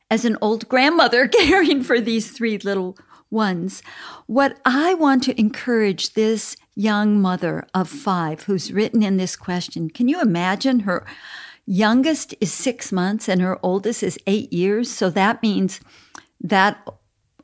as 0.10 0.26
an 0.26 0.38
old 0.42 0.68
grandmother 0.68 1.28
caring 1.30 1.82
for 1.82 2.02
these 2.02 2.32
three 2.32 2.58
little 2.58 2.98
ones. 3.32 3.82
What 4.28 4.60
I 4.66 4.94
want 4.94 5.24
to 5.24 5.40
encourage 5.40 6.14
this 6.14 6.58
young 6.76 7.22
mother 7.22 7.68
of 7.74 7.90
five 7.90 8.44
who's 8.44 8.72
written 8.72 9.04
in 9.04 9.18
this 9.18 9.36
question 9.36 9.90
can 9.90 10.08
you 10.08 10.22
imagine 10.22 10.82
her 10.82 11.06
youngest 11.66 12.36
is 12.42 12.52
six 12.52 12.92
months 12.92 13.30
and 13.30 13.42
her 13.42 13.58
oldest 13.64 14.04
is 14.04 14.20
eight 14.28 14.52
years? 14.52 14.92
So 14.92 15.10
that 15.10 15.42
means 15.42 15.80
that 16.42 16.86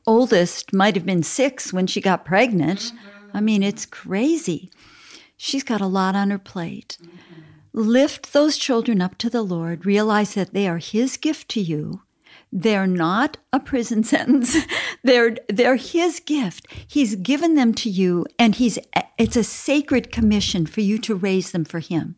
oldest 0.06 0.72
might 0.72 0.94
have 0.94 1.06
been 1.06 1.22
six 1.22 1.72
when 1.72 1.86
she 1.86 2.00
got 2.00 2.24
pregnant. 2.24 2.80
Mm-hmm. 2.80 3.36
I 3.36 3.40
mean, 3.40 3.62
it's 3.62 3.86
crazy. 3.86 4.70
She's 5.36 5.62
got 5.62 5.80
a 5.80 5.86
lot 5.86 6.16
on 6.16 6.30
her 6.30 6.38
plate. 6.38 6.98
Mm-hmm. 7.00 7.42
Lift 7.72 8.32
those 8.32 8.56
children 8.56 9.00
up 9.00 9.18
to 9.18 9.30
the 9.30 9.42
Lord. 9.42 9.86
Realize 9.86 10.34
that 10.34 10.52
they 10.52 10.66
are 10.66 10.78
His 10.78 11.16
gift 11.16 11.48
to 11.50 11.60
you. 11.60 12.02
They're 12.52 12.86
not 12.86 13.36
a 13.52 13.60
prison 13.60 14.02
sentence. 14.04 14.56
they're 15.02 15.36
they're 15.48 15.76
his 15.76 16.20
gift. 16.20 16.66
He's 16.86 17.16
given 17.16 17.54
them 17.54 17.74
to 17.74 17.90
you 17.90 18.26
and 18.38 18.54
he's 18.54 18.78
it's 19.18 19.36
a 19.36 19.44
sacred 19.44 20.12
commission 20.12 20.66
for 20.66 20.80
you 20.80 20.98
to 20.98 21.14
raise 21.14 21.52
them 21.52 21.64
for 21.64 21.80
him. 21.80 22.16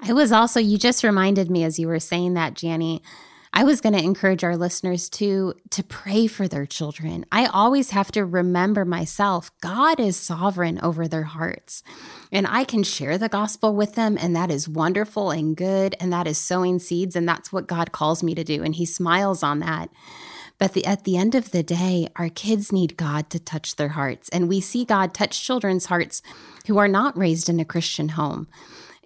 I 0.00 0.12
was 0.12 0.32
also 0.32 0.60
you 0.60 0.78
just 0.78 1.04
reminded 1.04 1.50
me 1.50 1.64
as 1.64 1.78
you 1.78 1.86
were 1.88 2.00
saying 2.00 2.34
that, 2.34 2.62
Jani, 2.62 3.02
I 3.52 3.64
was 3.64 3.80
going 3.80 3.94
to 3.94 4.02
encourage 4.02 4.44
our 4.44 4.56
listeners 4.56 5.08
to 5.10 5.54
to 5.70 5.82
pray 5.82 6.28
for 6.28 6.46
their 6.46 6.66
children. 6.66 7.26
I 7.32 7.46
always 7.46 7.90
have 7.90 8.12
to 8.12 8.24
remember 8.24 8.84
myself, 8.84 9.50
God 9.60 9.98
is 9.98 10.16
sovereign 10.16 10.78
over 10.82 11.08
their 11.08 11.24
hearts. 11.24 11.82
And 12.30 12.46
I 12.46 12.64
can 12.64 12.84
share 12.84 13.18
the 13.18 13.28
gospel 13.28 13.74
with 13.74 13.96
them 13.96 14.16
and 14.20 14.36
that 14.36 14.50
is 14.50 14.68
wonderful 14.68 15.30
and 15.30 15.56
good 15.56 15.96
and 15.98 16.12
that 16.12 16.28
is 16.28 16.38
sowing 16.38 16.78
seeds 16.78 17.16
and 17.16 17.28
that's 17.28 17.52
what 17.52 17.66
God 17.66 17.92
calls 17.92 18.22
me 18.22 18.34
to 18.34 18.44
do 18.44 18.62
and 18.62 18.74
he 18.74 18.86
smiles 18.86 19.42
on 19.42 19.58
that. 19.60 19.90
But 20.58 20.74
the, 20.74 20.84
at 20.84 21.04
the 21.04 21.16
end 21.16 21.34
of 21.34 21.52
the 21.52 21.62
day, 21.62 22.08
our 22.16 22.28
kids 22.28 22.70
need 22.70 22.98
God 22.98 23.30
to 23.30 23.38
touch 23.40 23.76
their 23.76 23.88
hearts. 23.88 24.28
And 24.28 24.46
we 24.46 24.60
see 24.60 24.84
God 24.84 25.14
touch 25.14 25.42
children's 25.42 25.86
hearts 25.86 26.20
who 26.66 26.76
are 26.76 26.86
not 26.86 27.16
raised 27.16 27.48
in 27.48 27.58
a 27.58 27.64
Christian 27.64 28.10
home. 28.10 28.46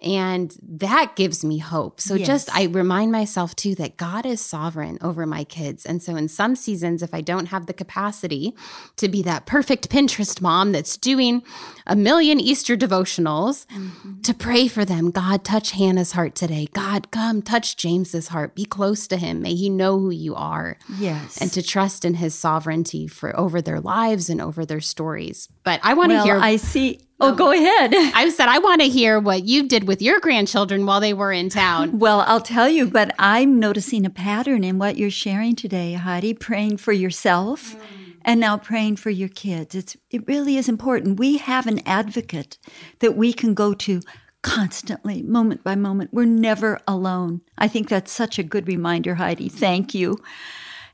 And 0.01 0.55
that 0.61 1.15
gives 1.15 1.43
me 1.45 1.57
hope. 1.57 2.01
So 2.01 2.15
yes. 2.15 2.27
just 2.27 2.55
I 2.55 2.65
remind 2.65 3.11
myself 3.11 3.55
too 3.55 3.75
that 3.75 3.95
God 3.95 4.25
is 4.25 4.41
sovereign 4.41 4.97
over 5.01 5.25
my 5.25 5.45
kids. 5.45 5.85
And 5.85 6.03
so 6.03 6.15
in 6.17 6.27
some 6.27 6.55
seasons, 6.55 7.01
if 7.01 7.13
I 7.13 7.21
don't 7.21 7.47
have 7.47 7.65
the 7.65 7.73
capacity 7.73 8.53
to 8.97 9.07
be 9.07 9.21
that 9.23 9.45
perfect 9.45 9.89
Pinterest 9.89 10.41
mom 10.41 10.73
that's 10.73 10.97
doing 10.97 11.43
a 11.87 11.95
million 11.95 12.41
Easter 12.41 12.75
devotionals, 12.75 13.65
mm-hmm. 13.67 14.21
to 14.21 14.33
pray 14.33 14.67
for 14.67 14.83
them, 14.83 15.11
God, 15.11 15.45
touch 15.45 15.71
Hannah's 15.71 16.11
heart 16.11 16.35
today. 16.35 16.67
God, 16.73 17.09
come 17.11 17.41
touch 17.41 17.77
James's 17.77 18.27
heart. 18.27 18.53
Be 18.53 18.65
close 18.65 19.07
to 19.07 19.17
him. 19.17 19.41
May 19.41 19.55
he 19.55 19.69
know 19.69 19.97
who 19.97 20.11
you 20.11 20.35
are. 20.35 20.77
Yes. 20.99 21.39
And 21.41 21.51
to 21.53 21.63
trust 21.63 22.03
in 22.03 22.15
his 22.15 22.35
sovereignty 22.35 23.07
for 23.07 23.37
over 23.39 23.61
their 23.61 23.79
lives 23.79 24.29
and 24.29 24.41
over 24.41 24.65
their 24.65 24.81
stories. 24.81 25.47
But 25.63 25.79
I 25.83 25.93
want 25.93 26.11
to 26.11 26.15
well, 26.15 26.25
hear 26.25 26.37
I 26.37 26.57
see 26.57 26.99
Oh, 27.19 27.33
go 27.33 27.51
ahead. 27.51 27.93
I 27.95 28.29
said, 28.29 28.49
I 28.49 28.59
want 28.59 28.81
to 28.81 28.87
hear 28.87 29.19
what 29.19 29.45
you 29.45 29.67
did 29.67 29.87
with 29.87 30.01
your 30.01 30.19
grandchildren 30.19 30.85
while 30.85 30.99
they 30.99 31.13
were 31.13 31.31
in 31.31 31.49
town. 31.49 31.97
Well, 31.97 32.21
I'll 32.21 32.41
tell 32.41 32.67
you, 32.67 32.87
but 32.87 33.15
I'm 33.17 33.59
noticing 33.59 34.05
a 34.05 34.09
pattern 34.09 34.63
in 34.63 34.79
what 34.79 34.97
you're 34.97 35.09
sharing 35.09 35.55
today, 35.55 35.93
Heidi, 35.93 36.33
praying 36.33 36.77
for 36.77 36.91
yourself 36.91 37.75
mm. 37.75 38.17
and 38.23 38.39
now 38.39 38.57
praying 38.57 38.97
for 38.97 39.09
your 39.11 39.29
kids. 39.29 39.75
It's, 39.75 39.95
it 40.09 40.27
really 40.27 40.57
is 40.57 40.67
important. 40.67 41.19
We 41.19 41.37
have 41.37 41.67
an 41.67 41.79
advocate 41.87 42.57
that 42.99 43.15
we 43.15 43.31
can 43.31 43.53
go 43.53 43.73
to 43.73 44.01
constantly, 44.41 45.23
moment 45.23 45.63
by 45.63 45.75
moment. 45.75 46.13
We're 46.13 46.25
never 46.25 46.79
alone. 46.87 47.41
I 47.57 47.67
think 47.67 47.87
that's 47.87 48.11
such 48.11 48.37
a 48.37 48.43
good 48.43 48.67
reminder, 48.67 49.15
Heidi. 49.15 49.49
Thank 49.49 49.95
you. 49.95 50.19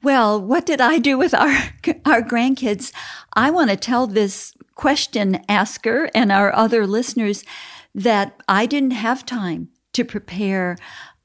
Well, 0.04 0.42
what 0.42 0.66
did 0.66 0.82
I 0.82 1.00
do 1.00 1.18
with 1.18 1.34
our 1.34 1.50
our 2.06 2.22
grandkids? 2.22 2.92
I 3.34 3.51
want 3.51 3.70
to 3.70 3.75
tell 3.75 4.08
this 4.08 4.54
question 4.81 5.39
asker 5.47 6.09
and 6.15 6.31
our 6.31 6.51
other 6.55 6.88
listeners 6.88 7.43
that 7.93 8.41
I 8.50 8.65
didn't 8.65 8.97
have 8.97 9.23
time 9.23 9.69
to 9.93 10.03
prepare 10.03 10.75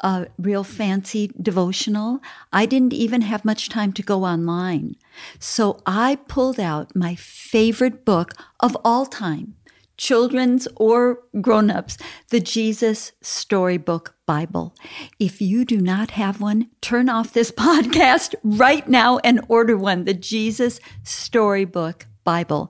a 0.00 0.26
real 0.36 0.62
fancy 0.62 1.30
devotional. 1.40 2.20
I 2.52 2.66
didn't 2.66 2.92
even 2.92 3.22
have 3.22 3.46
much 3.46 3.70
time 3.70 3.94
to 3.94 4.02
go 4.02 4.24
online. 4.24 4.96
So 5.38 5.80
I 5.86 6.16
pulled 6.28 6.60
out 6.60 6.94
my 6.94 7.14
favorite 7.14 8.04
book 8.04 8.34
of 8.60 8.76
all 8.84 9.06
time, 9.06 9.54
children's 9.96 10.68
or 10.76 11.20
grown-ups, 11.40 11.96
the 12.28 12.40
Jesus 12.40 13.12
Storybook 13.22 14.16
Bible. 14.26 14.74
If 15.18 15.40
you 15.40 15.64
do 15.64 15.80
not 15.80 16.10
have 16.10 16.42
one, 16.42 16.68
turn 16.82 17.08
off 17.08 17.32
this 17.32 17.50
podcast 17.66 18.34
right 18.44 18.86
now 18.86 19.16
and 19.24 19.40
order 19.48 19.78
one, 19.78 20.04
the 20.04 20.12
Jesus 20.12 20.78
Storybook 21.04 22.06
Bible. 22.26 22.68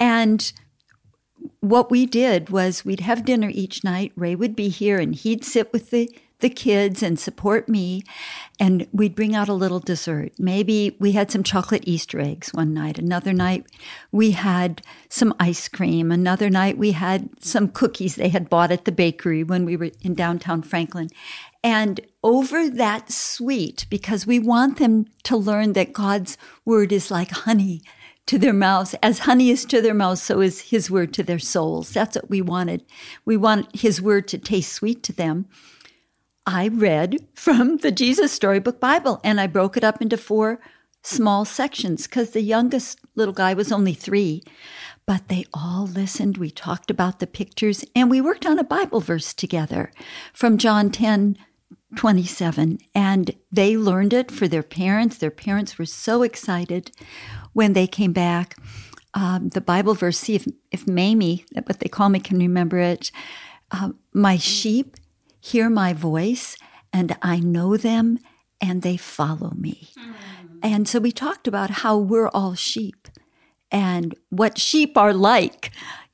And 0.00 0.50
what 1.60 1.90
we 1.90 2.06
did 2.06 2.50
was 2.50 2.84
we'd 2.84 3.00
have 3.00 3.24
dinner 3.24 3.50
each 3.52 3.84
night. 3.84 4.12
Ray 4.16 4.34
would 4.34 4.56
be 4.56 4.70
here 4.70 4.98
and 4.98 5.14
he'd 5.14 5.44
sit 5.44 5.72
with 5.72 5.90
the, 5.90 6.10
the 6.40 6.48
kids 6.48 7.02
and 7.02 7.20
support 7.20 7.68
me. 7.68 8.02
And 8.58 8.88
we'd 8.92 9.14
bring 9.14 9.34
out 9.34 9.48
a 9.48 9.54
little 9.54 9.78
dessert. 9.78 10.32
Maybe 10.38 10.96
we 10.98 11.12
had 11.12 11.30
some 11.30 11.42
chocolate 11.42 11.84
Easter 11.86 12.18
eggs 12.18 12.52
one 12.54 12.72
night. 12.72 12.98
Another 12.98 13.34
night 13.34 13.66
we 14.10 14.30
had 14.30 14.82
some 15.10 15.34
ice 15.38 15.68
cream. 15.68 16.10
Another 16.10 16.48
night 16.48 16.78
we 16.78 16.92
had 16.92 17.28
some 17.44 17.68
cookies 17.68 18.16
they 18.16 18.30
had 18.30 18.48
bought 18.48 18.72
at 18.72 18.86
the 18.86 18.92
bakery 18.92 19.44
when 19.44 19.66
we 19.66 19.76
were 19.76 19.90
in 20.00 20.14
downtown 20.14 20.62
Franklin. 20.62 21.10
And 21.62 22.00
over 22.22 22.70
that 22.70 23.12
sweet, 23.12 23.84
because 23.90 24.26
we 24.26 24.38
want 24.38 24.78
them 24.78 25.06
to 25.24 25.36
learn 25.36 25.74
that 25.74 25.92
God's 25.92 26.38
word 26.64 26.90
is 26.90 27.10
like 27.10 27.30
honey 27.30 27.82
to 28.26 28.38
their 28.38 28.52
mouths. 28.52 28.94
As 29.02 29.20
honey 29.20 29.50
is 29.50 29.64
to 29.66 29.82
their 29.82 29.94
mouths, 29.94 30.22
so 30.22 30.40
is 30.40 30.60
his 30.60 30.90
word 30.90 31.12
to 31.14 31.22
their 31.22 31.38
souls. 31.38 31.90
That's 31.90 32.16
what 32.16 32.30
we 32.30 32.40
wanted. 32.40 32.84
We 33.24 33.36
want 33.36 33.74
his 33.74 34.00
word 34.00 34.28
to 34.28 34.38
taste 34.38 34.72
sweet 34.72 35.02
to 35.04 35.12
them. 35.12 35.46
I 36.46 36.68
read 36.68 37.26
from 37.34 37.78
the 37.78 37.92
Jesus 37.92 38.32
Storybook 38.32 38.80
Bible 38.80 39.20
and 39.22 39.40
I 39.40 39.46
broke 39.46 39.76
it 39.76 39.84
up 39.84 40.00
into 40.00 40.16
four 40.16 40.60
small 41.02 41.44
sections 41.44 42.06
because 42.06 42.30
the 42.30 42.42
youngest 42.42 43.00
little 43.14 43.34
guy 43.34 43.54
was 43.54 43.72
only 43.72 43.94
three. 43.94 44.42
But 45.06 45.28
they 45.28 45.44
all 45.52 45.86
listened. 45.86 46.38
We 46.38 46.50
talked 46.50 46.90
about 46.90 47.18
the 47.18 47.26
pictures 47.26 47.84
and 47.94 48.10
we 48.10 48.20
worked 48.20 48.46
on 48.46 48.58
a 48.58 48.64
Bible 48.64 49.00
verse 49.00 49.34
together 49.34 49.92
from 50.32 50.58
John 50.58 50.90
10 50.90 51.36
27. 51.96 52.78
And 52.94 53.34
they 53.50 53.76
learned 53.76 54.12
it 54.12 54.30
for 54.30 54.46
their 54.46 54.62
parents. 54.62 55.18
Their 55.18 55.30
parents 55.30 55.78
were 55.78 55.86
so 55.86 56.22
excited 56.22 56.92
when 57.52 57.72
they 57.72 57.86
came 57.86 58.12
back. 58.12 58.56
Um, 59.14 59.48
the 59.48 59.60
Bible 59.60 59.94
verse, 59.94 60.18
see 60.18 60.36
if, 60.36 60.46
if 60.70 60.86
Mamie, 60.86 61.44
what 61.64 61.80
they 61.80 61.88
call 61.88 62.08
me, 62.08 62.20
can 62.20 62.38
remember 62.38 62.78
it. 62.78 63.10
Uh, 63.70 63.90
my 64.12 64.36
sheep 64.36 64.96
hear 65.40 65.70
my 65.70 65.92
voice, 65.92 66.56
and 66.92 67.16
I 67.22 67.40
know 67.40 67.76
them, 67.76 68.18
and 68.60 68.82
they 68.82 68.96
follow 68.96 69.52
me. 69.56 69.88
Mm. 69.98 70.14
And 70.62 70.88
so 70.88 70.98
we 70.98 71.12
talked 71.12 71.48
about 71.48 71.70
how 71.70 71.96
we're 71.96 72.28
all 72.28 72.54
sheep 72.54 73.08
and 73.70 74.14
what 74.28 74.58
sheep 74.58 74.96
are 74.98 75.14
like. 75.14 75.70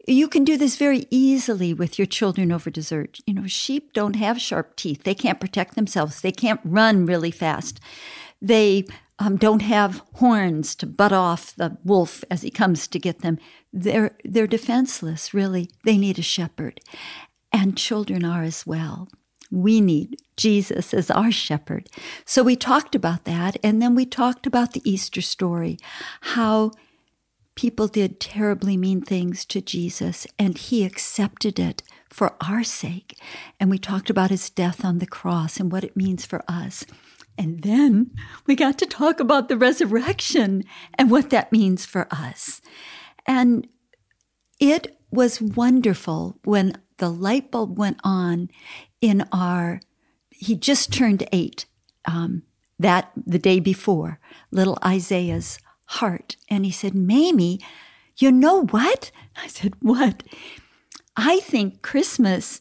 You 0.06 0.28
can 0.28 0.44
do 0.44 0.56
this 0.56 0.76
very 0.76 1.06
easily 1.10 1.75
with 1.75 1.98
your 1.98 2.06
children 2.06 2.52
over 2.52 2.70
dessert. 2.70 3.18
You 3.26 3.34
know, 3.34 3.46
sheep 3.46 3.92
don't 3.92 4.14
have 4.16 4.40
sharp 4.40 4.76
teeth. 4.76 5.02
They 5.02 5.14
can't 5.14 5.40
protect 5.40 5.75
themselves. 5.75 6.20
They 6.20 6.32
can't 6.32 6.60
run 6.64 7.06
really 7.06 7.32
fast. 7.32 7.80
They 8.40 8.84
um, 9.18 9.36
don't 9.36 9.62
have 9.62 10.02
horns 10.14 10.75
to 10.76 10.86
butt 10.86 11.12
off 11.12 11.56
the 11.56 11.76
wolf 11.84 12.22
as 12.30 12.42
he 12.42 12.50
comes 12.50 12.86
to 12.88 12.98
get 12.98 13.20
them. 13.20 13.38
They're, 13.72 14.16
they're 14.25 14.46
defenseless, 14.46 15.34
really. 15.34 15.70
They 15.84 15.98
need 15.98 16.18
a 16.18 16.22
shepherd. 16.22 16.80
And 17.52 17.76
children 17.76 18.25
are 18.25 18.42
as 18.42 18.66
well. 18.66 19.08
We 19.50 19.80
need 19.80 20.16
Jesus 20.36 20.92
as 20.92 21.10
our 21.10 21.32
shepherd. 21.32 21.88
So 22.25 22.42
we 22.42 22.56
talked 22.56 22.94
about 22.94 23.25
that. 23.25 23.56
And 23.62 23.80
then 23.80 23.94
we 23.94 24.04
talked 24.04 24.46
about 24.46 24.72
the 24.72 24.88
Easter 24.88 25.22
story, 25.22 25.78
how 26.20 26.72
people 27.56 27.88
did 27.88 28.20
terribly 28.20 28.76
mean 28.76 29.00
things 29.00 29.44
to 29.46 29.60
Jesus 29.60 30.26
and 30.38 30.56
he 30.56 30.84
accepted 30.84 31.58
it 31.58 31.82
for 32.08 32.36
our 32.40 32.62
sake. 32.62 33.18
And 33.58 33.70
we 33.70 33.78
talked 33.78 34.10
about 34.10 34.30
his 34.30 34.48
death 34.50 34.84
on 34.84 34.98
the 34.98 35.06
cross 35.06 35.58
and 35.58 35.72
what 35.72 35.82
it 35.82 35.96
means 35.96 36.25
for 36.25 36.44
us. 36.46 36.84
And 37.36 37.62
then 37.62 38.12
we 38.46 38.54
got 38.54 38.78
to 38.78 38.86
talk 38.86 39.20
about 39.20 39.48
the 39.48 39.56
resurrection 39.56 40.64
and 40.94 41.10
what 41.10 41.30
that 41.30 41.52
means 41.52 41.84
for 41.84 42.06
us. 42.10 42.60
And 43.26 43.66
it 44.60 44.98
was 45.10 45.40
wonderful 45.40 46.38
when 46.44 46.80
the 46.98 47.10
light 47.10 47.50
bulb 47.50 47.78
went 47.78 47.98
on 48.04 48.50
in 49.00 49.26
our, 49.32 49.80
he 50.30 50.54
just 50.54 50.92
turned 50.92 51.26
eight 51.32 51.66
um, 52.06 52.42
that 52.78 53.10
the 53.16 53.38
day 53.38 53.60
before, 53.60 54.18
little 54.50 54.78
Isaiah's 54.84 55.58
heart. 55.87 56.37
And 56.49 56.64
he 56.64 56.71
said, 56.71 56.95
Mamie, 56.95 57.61
you 58.16 58.31
know 58.31 58.66
what? 58.66 59.11
I 59.37 59.49
said, 59.49 59.75
What? 59.81 60.23
I 61.16 61.40
think 61.40 61.83
Christmas 61.83 62.61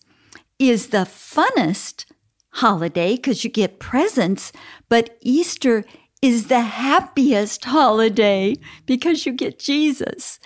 is 0.60 0.88
the 0.88 1.00
funnest 1.06 2.06
holiday 2.52 3.16
because 3.16 3.44
you 3.44 3.50
get 3.50 3.80
presents, 3.80 4.54
but 4.88 5.18
Easter 5.22 5.84
is 6.22 6.48
the 6.48 6.62
happiest 6.62 7.66
holiday 7.66 8.56
because 8.86 9.26
you 9.26 9.34
get 9.34 9.60
Jesus. 9.60 10.40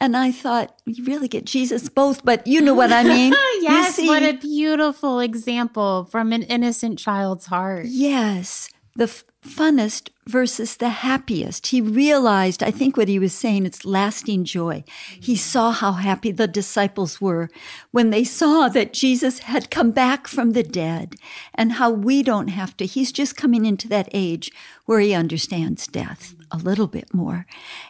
And 0.00 0.16
I 0.16 0.30
thought, 0.30 0.80
you 0.86 1.04
really 1.04 1.26
get 1.26 1.44
Jesus 1.44 1.88
both, 1.88 2.24
but 2.24 2.46
you 2.46 2.60
know 2.60 2.74
what 2.74 2.92
I 2.92 3.02
mean. 3.02 3.32
yes, 3.60 3.98
what 3.98 4.22
a 4.22 4.34
beautiful 4.34 5.18
example 5.18 6.04
from 6.04 6.32
an 6.32 6.44
innocent 6.44 7.00
child's 7.00 7.46
heart. 7.46 7.86
Yes, 7.86 8.68
the 8.94 9.08
funnest 9.48 10.10
versus 10.26 10.76
the 10.76 10.90
happiest. 10.90 11.68
He 11.68 11.80
realized, 11.80 12.62
I 12.62 12.70
think 12.70 12.96
what 12.96 13.08
he 13.08 13.18
was 13.18 13.32
saying, 13.32 13.64
it's 13.64 13.84
lasting 13.84 14.44
joy. 14.44 14.84
He 15.18 15.36
saw 15.36 15.72
how 15.72 15.92
happy 15.92 16.30
the 16.30 16.46
disciples 16.46 17.20
were 17.20 17.48
when 17.90 18.10
they 18.10 18.24
saw 18.24 18.68
that 18.68 18.92
Jesus 18.92 19.40
had 19.40 19.70
come 19.70 19.90
back 19.90 20.28
from 20.28 20.52
the 20.52 20.62
dead 20.62 21.14
and 21.54 21.72
how 21.72 21.90
we 21.90 22.22
don't 22.22 22.48
have 22.48 22.76
to. 22.76 22.86
He's 22.86 23.10
just 23.10 23.36
coming 23.36 23.64
into 23.64 23.88
that 23.88 24.08
age 24.12 24.52
where 24.84 25.00
he 25.00 25.14
understands 25.14 25.86
death 25.86 26.34
a 26.50 26.58
little 26.58 26.86
bit 26.86 27.14
more 27.14 27.46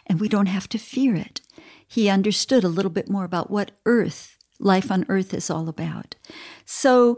and 0.07 0.19
we 0.19 0.29
don't 0.29 0.47
have 0.47 0.69
to 0.69 0.77
fear 0.77 1.15
it. 1.15 1.41
He 1.85 2.09
understood 2.09 2.63
a 2.63 2.69
little 2.69 2.91
bit 2.91 3.09
more 3.09 3.25
about 3.25 3.51
what 3.51 3.71
earth, 3.85 4.37
life 4.59 4.91
on 4.91 5.05
earth 5.09 5.33
is 5.33 5.49
all 5.49 5.67
about. 5.67 6.15
So 6.63 7.17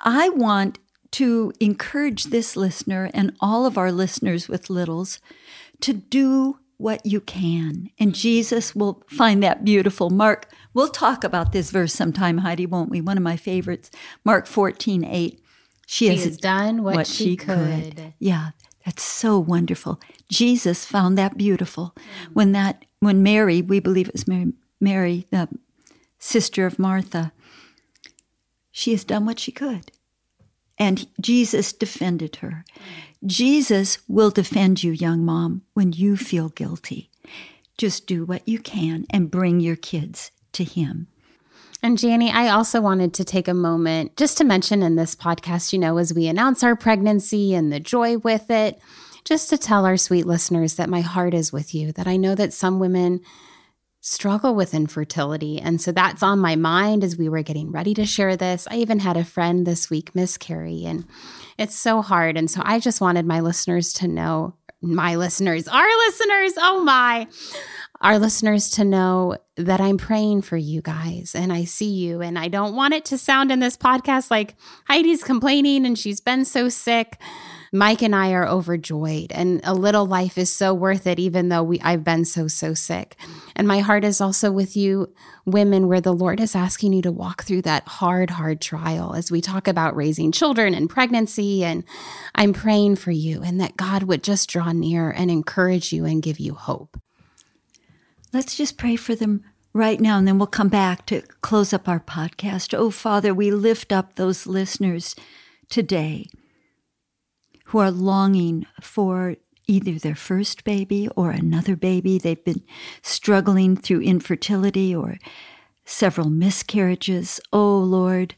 I 0.00 0.28
want 0.30 0.78
to 1.12 1.52
encourage 1.60 2.24
this 2.24 2.56
listener 2.56 3.10
and 3.14 3.34
all 3.40 3.66
of 3.66 3.78
our 3.78 3.92
listeners 3.92 4.48
with 4.48 4.70
littles 4.70 5.20
to 5.80 5.92
do 5.92 6.58
what 6.78 7.04
you 7.06 7.20
can. 7.20 7.90
And 7.98 8.14
Jesus 8.14 8.74
will 8.74 9.02
find 9.08 9.42
that 9.42 9.64
beautiful. 9.64 10.10
Mark, 10.10 10.50
we'll 10.74 10.88
talk 10.88 11.24
about 11.24 11.52
this 11.52 11.70
verse 11.70 11.92
sometime, 11.92 12.38
Heidi, 12.38 12.66
won't 12.66 12.90
we? 12.90 13.00
One 13.00 13.16
of 13.16 13.22
my 13.22 13.36
favorites, 13.36 13.90
Mark 14.24 14.46
14, 14.46 15.04
8. 15.04 15.42
She, 15.86 16.08
has, 16.08 16.24
has, 16.24 16.36
done 16.36 16.82
what, 16.82 16.96
what 16.96 17.06
she, 17.06 17.24
she 17.24 17.36
could. 17.36 17.96
could. 17.96 18.14
Yeah, 18.18 18.50
that's 18.84 19.04
so 19.04 19.38
wonderful. 19.38 20.00
Jesus 20.28 20.84
found 20.84 21.16
that 21.16 21.36
beautiful. 21.38 21.94
Mm. 21.96 22.34
When 22.34 22.52
that 22.52 22.84
when 22.98 23.22
Mary, 23.22 23.62
we 23.62 23.78
believe 23.78 24.08
it 24.08 24.14
was 24.14 24.26
Mary, 24.26 24.52
Mary, 24.80 25.26
the 25.30 25.48
sister 26.18 26.66
of 26.66 26.78
Martha, 26.78 27.32
she 28.72 28.90
has 28.90 29.04
done 29.04 29.26
what 29.26 29.38
she 29.38 29.52
could. 29.52 29.92
And 30.78 31.06
Jesus 31.20 31.72
defended 31.72 32.36
her. 32.36 32.64
Jesus 33.24 33.98
will 34.08 34.30
defend 34.30 34.82
you, 34.82 34.92
young 34.92 35.24
mom, 35.24 35.62
when 35.74 35.92
you 35.92 36.16
feel 36.16 36.50
guilty. 36.50 37.10
Just 37.78 38.06
do 38.06 38.24
what 38.24 38.46
you 38.46 38.58
can 38.58 39.06
and 39.10 39.30
bring 39.30 39.60
your 39.60 39.76
kids 39.76 40.30
to 40.52 40.64
Him. 40.64 41.08
And 41.82 42.02
Jani, 42.02 42.30
I 42.30 42.48
also 42.48 42.80
wanted 42.80 43.14
to 43.14 43.24
take 43.24 43.48
a 43.48 43.54
moment 43.54 44.16
just 44.16 44.38
to 44.38 44.44
mention 44.44 44.82
in 44.82 44.96
this 44.96 45.14
podcast, 45.14 45.72
you 45.72 45.78
know, 45.78 45.98
as 45.98 46.12
we 46.12 46.26
announce 46.26 46.64
our 46.64 46.74
pregnancy 46.74 47.54
and 47.54 47.72
the 47.72 47.80
joy 47.80 48.18
with 48.18 48.50
it, 48.50 48.80
just 49.24 49.50
to 49.50 49.58
tell 49.58 49.84
our 49.84 49.96
sweet 49.96 50.26
listeners 50.26 50.74
that 50.74 50.88
my 50.88 51.00
heart 51.00 51.34
is 51.34 51.52
with 51.52 51.74
you, 51.74 51.92
that 51.92 52.06
I 52.06 52.16
know 52.16 52.34
that 52.34 52.52
some 52.52 52.78
women 52.78 53.20
struggle 54.06 54.54
with 54.54 54.72
infertility. 54.72 55.60
And 55.60 55.80
so 55.80 55.90
that's 55.90 56.22
on 56.22 56.38
my 56.38 56.54
mind 56.54 57.02
as 57.02 57.16
we 57.16 57.28
were 57.28 57.42
getting 57.42 57.72
ready 57.72 57.92
to 57.94 58.06
share 58.06 58.36
this. 58.36 58.68
I 58.70 58.76
even 58.76 59.00
had 59.00 59.16
a 59.16 59.24
friend 59.24 59.66
this 59.66 59.90
week 59.90 60.14
miscarry, 60.14 60.84
and 60.84 61.04
it's 61.58 61.74
so 61.74 62.02
hard. 62.02 62.36
And 62.36 62.48
so 62.48 62.62
I 62.64 62.78
just 62.78 63.00
wanted 63.00 63.26
my 63.26 63.40
listeners 63.40 63.92
to 63.94 64.06
know, 64.06 64.54
my 64.80 65.16
listeners, 65.16 65.66
our 65.66 65.88
listeners, 66.06 66.52
oh 66.56 66.84
my, 66.84 67.26
our 68.00 68.20
listeners 68.20 68.70
to 68.70 68.84
know 68.84 69.38
that 69.56 69.80
I'm 69.80 69.98
praying 69.98 70.42
for 70.42 70.56
you 70.56 70.82
guys 70.82 71.32
and 71.34 71.52
I 71.52 71.64
see 71.64 71.90
you. 71.90 72.20
And 72.20 72.38
I 72.38 72.46
don't 72.46 72.76
want 72.76 72.94
it 72.94 73.06
to 73.06 73.18
sound 73.18 73.50
in 73.50 73.58
this 73.58 73.76
podcast 73.76 74.30
like 74.30 74.54
Heidi's 74.86 75.24
complaining 75.24 75.84
and 75.84 75.98
she's 75.98 76.20
been 76.20 76.44
so 76.44 76.68
sick. 76.68 77.18
Mike 77.76 78.00
and 78.00 78.14
I 78.14 78.32
are 78.32 78.48
overjoyed, 78.48 79.32
and 79.32 79.60
a 79.62 79.74
little 79.74 80.06
life 80.06 80.38
is 80.38 80.52
so 80.52 80.72
worth 80.72 81.06
it, 81.06 81.18
even 81.18 81.50
though 81.50 81.62
we 81.62 81.78
I've 81.80 82.04
been 82.04 82.24
so 82.24 82.48
so 82.48 82.72
sick. 82.72 83.16
And 83.54 83.68
my 83.68 83.80
heart 83.80 84.04
is 84.04 84.20
also 84.20 84.50
with 84.50 84.76
you, 84.76 85.12
women, 85.44 85.86
where 85.86 86.00
the 86.00 86.14
Lord 86.14 86.40
is 86.40 86.54
asking 86.54 86.94
you 86.94 87.02
to 87.02 87.12
walk 87.12 87.44
through 87.44 87.62
that 87.62 87.86
hard, 87.86 88.30
hard 88.30 88.60
trial 88.60 89.14
as 89.14 89.30
we 89.30 89.40
talk 89.40 89.68
about 89.68 89.94
raising 89.94 90.32
children 90.32 90.72
and 90.72 90.88
pregnancy. 90.88 91.64
And 91.64 91.84
I'm 92.34 92.52
praying 92.52 92.96
for 92.96 93.10
you, 93.10 93.42
and 93.42 93.60
that 93.60 93.76
God 93.76 94.04
would 94.04 94.22
just 94.22 94.48
draw 94.48 94.72
near 94.72 95.10
and 95.10 95.30
encourage 95.30 95.92
you 95.92 96.04
and 96.06 96.22
give 96.22 96.40
you 96.40 96.54
hope. 96.54 96.98
Let's 98.32 98.56
just 98.56 98.78
pray 98.78 98.96
for 98.96 99.14
them 99.14 99.44
right 99.74 100.00
now, 100.00 100.16
and 100.16 100.26
then 100.26 100.38
we'll 100.38 100.46
come 100.46 100.68
back 100.68 101.04
to 101.06 101.20
close 101.42 101.74
up 101.74 101.88
our 101.88 102.00
podcast. 102.00 102.72
Oh, 102.72 102.90
Father, 102.90 103.34
we 103.34 103.50
lift 103.50 103.92
up 103.92 104.14
those 104.14 104.46
listeners 104.46 105.14
today 105.68 106.28
who 107.66 107.78
are 107.78 107.90
longing 107.90 108.66
for 108.80 109.36
either 109.66 109.98
their 109.98 110.14
first 110.14 110.64
baby 110.64 111.08
or 111.16 111.30
another 111.30 111.76
baby. 111.76 112.18
They've 112.18 112.44
been 112.44 112.62
struggling 113.02 113.76
through 113.76 114.02
infertility 114.02 114.94
or 114.94 115.18
several 115.84 116.30
miscarriages. 116.30 117.40
Oh, 117.52 117.78
Lord, 117.78 118.34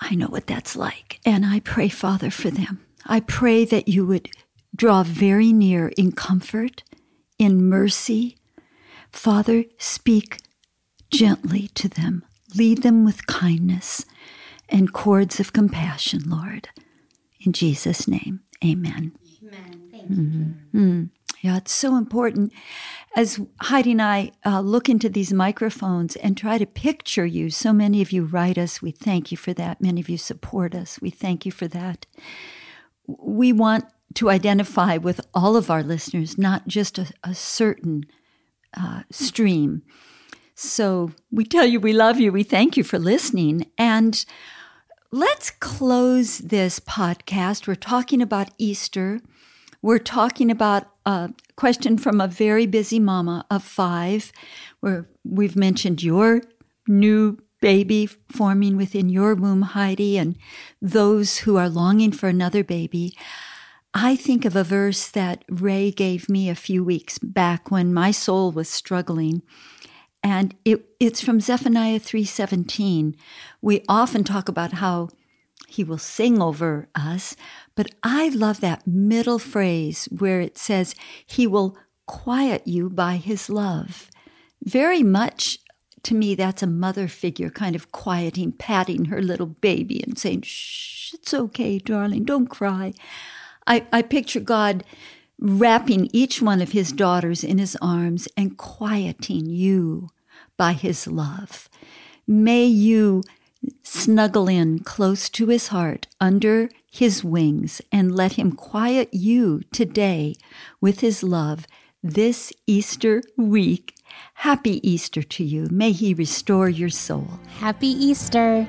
I 0.00 0.14
know 0.14 0.26
what 0.26 0.46
that's 0.46 0.76
like. 0.76 1.20
And 1.24 1.46
I 1.46 1.60
pray, 1.60 1.88
Father, 1.88 2.30
for 2.30 2.50
them. 2.50 2.84
I 3.06 3.20
pray 3.20 3.64
that 3.64 3.88
you 3.88 4.04
would 4.06 4.28
draw 4.74 5.02
very 5.04 5.52
near 5.52 5.88
in 5.96 6.12
comfort, 6.12 6.82
in 7.38 7.64
mercy. 7.64 8.36
Father, 9.12 9.64
speak 9.78 10.38
gently 11.10 11.68
to 11.74 11.88
them, 11.88 12.24
lead 12.56 12.82
them 12.82 13.04
with 13.04 13.26
kindness 13.26 14.04
and 14.68 14.92
cords 14.92 15.38
of 15.38 15.52
compassion, 15.52 16.22
Lord. 16.26 16.68
In 17.40 17.52
Jesus' 17.52 18.08
name, 18.08 18.40
amen. 18.64 19.12
Amen. 19.42 19.88
Thank 19.90 20.10
you. 20.10 20.16
Mm-hmm. 20.16 21.04
Yeah, 21.42 21.58
it's 21.58 21.72
so 21.72 21.96
important. 21.96 22.52
As 23.14 23.40
Heidi 23.60 23.92
and 23.92 24.02
I 24.02 24.32
uh, 24.44 24.60
look 24.60 24.88
into 24.88 25.08
these 25.08 25.32
microphones 25.32 26.16
and 26.16 26.36
try 26.36 26.58
to 26.58 26.66
picture 26.66 27.26
you, 27.26 27.50
so 27.50 27.72
many 27.72 28.02
of 28.02 28.10
you 28.10 28.24
write 28.24 28.58
us. 28.58 28.82
We 28.82 28.90
thank 28.90 29.30
you 29.30 29.36
for 29.36 29.52
that. 29.54 29.80
Many 29.80 30.00
of 30.00 30.08
you 30.08 30.18
support 30.18 30.74
us. 30.74 31.00
We 31.00 31.10
thank 31.10 31.46
you 31.46 31.52
for 31.52 31.68
that. 31.68 32.06
We 33.06 33.52
want 33.52 33.84
to 34.14 34.30
identify 34.30 34.96
with 34.96 35.20
all 35.34 35.56
of 35.56 35.70
our 35.70 35.82
listeners, 35.82 36.36
not 36.38 36.66
just 36.66 36.98
a, 36.98 37.06
a 37.22 37.34
certain 37.34 38.06
uh, 38.76 39.02
stream. 39.10 39.82
So 40.54 41.12
we 41.30 41.44
tell 41.44 41.66
you 41.66 41.78
we 41.78 41.92
love 41.92 42.18
you. 42.18 42.32
We 42.32 42.42
thank 42.42 42.76
you 42.76 42.82
for 42.82 42.98
listening. 42.98 43.66
And 43.76 44.24
Let's 45.16 45.50
close 45.50 46.40
this 46.40 46.78
podcast. 46.78 47.66
We're 47.66 47.74
talking 47.74 48.20
about 48.20 48.50
Easter. 48.58 49.22
We're 49.80 49.98
talking 49.98 50.50
about 50.50 50.90
a 51.06 51.30
question 51.56 51.96
from 51.96 52.20
a 52.20 52.28
very 52.28 52.66
busy 52.66 53.00
mama 53.00 53.46
of 53.50 53.64
five, 53.64 54.30
where 54.80 55.08
we've 55.24 55.56
mentioned 55.56 56.02
your 56.02 56.42
new 56.86 57.38
baby 57.62 58.10
forming 58.30 58.76
within 58.76 59.08
your 59.08 59.34
womb, 59.34 59.62
Heidi, 59.62 60.18
and 60.18 60.36
those 60.82 61.38
who 61.38 61.56
are 61.56 61.70
longing 61.70 62.12
for 62.12 62.28
another 62.28 62.62
baby. 62.62 63.16
I 63.94 64.16
think 64.16 64.44
of 64.44 64.54
a 64.54 64.64
verse 64.64 65.08
that 65.08 65.46
Ray 65.48 65.92
gave 65.92 66.28
me 66.28 66.50
a 66.50 66.54
few 66.54 66.84
weeks 66.84 67.18
back 67.18 67.70
when 67.70 67.94
my 67.94 68.10
soul 68.10 68.52
was 68.52 68.68
struggling 68.68 69.40
and 70.22 70.54
it, 70.64 70.84
it's 70.98 71.20
from 71.20 71.40
Zephaniah 71.40 72.00
3:17. 72.00 73.14
We 73.62 73.82
often 73.88 74.24
talk 74.24 74.48
about 74.48 74.74
how 74.74 75.10
he 75.68 75.84
will 75.84 75.98
sing 75.98 76.40
over 76.40 76.88
us, 76.94 77.36
but 77.74 77.90
I 78.02 78.28
love 78.28 78.60
that 78.60 78.86
middle 78.86 79.38
phrase 79.38 80.06
where 80.06 80.40
it 80.40 80.58
says 80.58 80.94
he 81.26 81.46
will 81.46 81.76
quiet 82.06 82.66
you 82.66 82.88
by 82.88 83.16
his 83.16 83.50
love. 83.50 84.10
Very 84.62 85.02
much 85.02 85.58
to 86.04 86.14
me 86.14 86.34
that's 86.34 86.62
a 86.62 86.68
mother 86.68 87.08
figure 87.08 87.50
kind 87.50 87.74
of 87.74 87.90
quieting, 87.90 88.52
patting 88.52 89.06
her 89.06 89.20
little 89.20 89.46
baby 89.46 90.02
and 90.02 90.18
saying, 90.18 90.42
"Shh, 90.42 91.14
it's 91.14 91.34
okay, 91.34 91.78
darling, 91.78 92.24
don't 92.24 92.46
cry." 92.46 92.92
I, 93.66 93.86
I 93.92 94.02
picture 94.02 94.40
God 94.40 94.84
wrapping 95.38 96.08
each 96.12 96.40
one 96.40 96.60
of 96.60 96.72
his 96.72 96.92
daughters 96.92 97.44
in 97.44 97.58
his 97.58 97.76
arms 97.82 98.28
and 98.36 98.56
quieting 98.56 99.46
you 99.46 100.08
by 100.56 100.72
his 100.72 101.06
love. 101.06 101.68
May 102.26 102.64
you 102.64 103.22
snuggle 103.82 104.48
in 104.48 104.78
close 104.80 105.28
to 105.30 105.48
his 105.48 105.68
heart 105.68 106.06
under 106.20 106.68
his 106.90 107.22
wings 107.22 107.80
and 107.92 108.14
let 108.14 108.32
him 108.32 108.52
quiet 108.52 109.12
you 109.12 109.62
today 109.72 110.34
with 110.80 111.00
his 111.00 111.22
love 111.22 111.66
this 112.02 112.52
Easter 112.66 113.22
week. 113.36 113.94
Happy 114.34 114.88
Easter 114.88 115.22
to 115.22 115.44
you. 115.44 115.68
May 115.70 115.92
he 115.92 116.14
restore 116.14 116.68
your 116.68 116.88
soul. 116.88 117.28
Happy 117.58 117.88
Easter. 117.88 118.66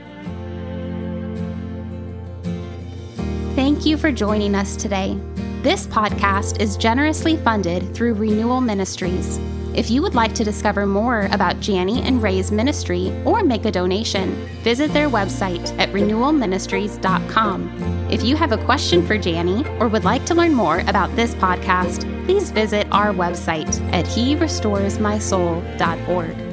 Thank 3.55 3.85
you 3.85 3.97
for 3.97 4.11
joining 4.11 4.55
us 4.55 4.75
today. 4.75 5.19
This 5.67 5.83
podcast 5.85 6.61
is 6.61 6.77
generously 6.77 7.35
funded 7.35 7.93
through 7.93 8.13
Renewal 8.13 8.61
Ministries. 8.61 9.37
If 9.75 9.91
you 9.91 10.01
would 10.01 10.15
like 10.15 10.33
to 10.35 10.45
discover 10.45 10.85
more 10.85 11.27
about 11.33 11.67
Jani 11.67 12.01
and 12.03 12.23
Ray's 12.23 12.53
ministry 12.53 13.11
or 13.25 13.43
make 13.43 13.65
a 13.65 13.71
donation, 13.71 14.33
visit 14.63 14.93
their 14.93 15.09
website 15.09 15.77
at 15.77 15.89
renewalministries.com. 15.89 18.07
If 18.09 18.23
you 18.23 18.37
have 18.37 18.53
a 18.53 18.63
question 18.63 19.05
for 19.05 19.15
Jani 19.15 19.67
or 19.81 19.89
would 19.89 20.05
like 20.05 20.25
to 20.27 20.35
learn 20.35 20.53
more 20.53 20.79
about 20.87 21.13
this 21.17 21.35
podcast, 21.35 22.03
please 22.25 22.49
visit 22.49 22.87
our 22.89 23.11
website 23.11 23.77
at 23.91 24.05
herestoresmysoul.org. 24.05 26.46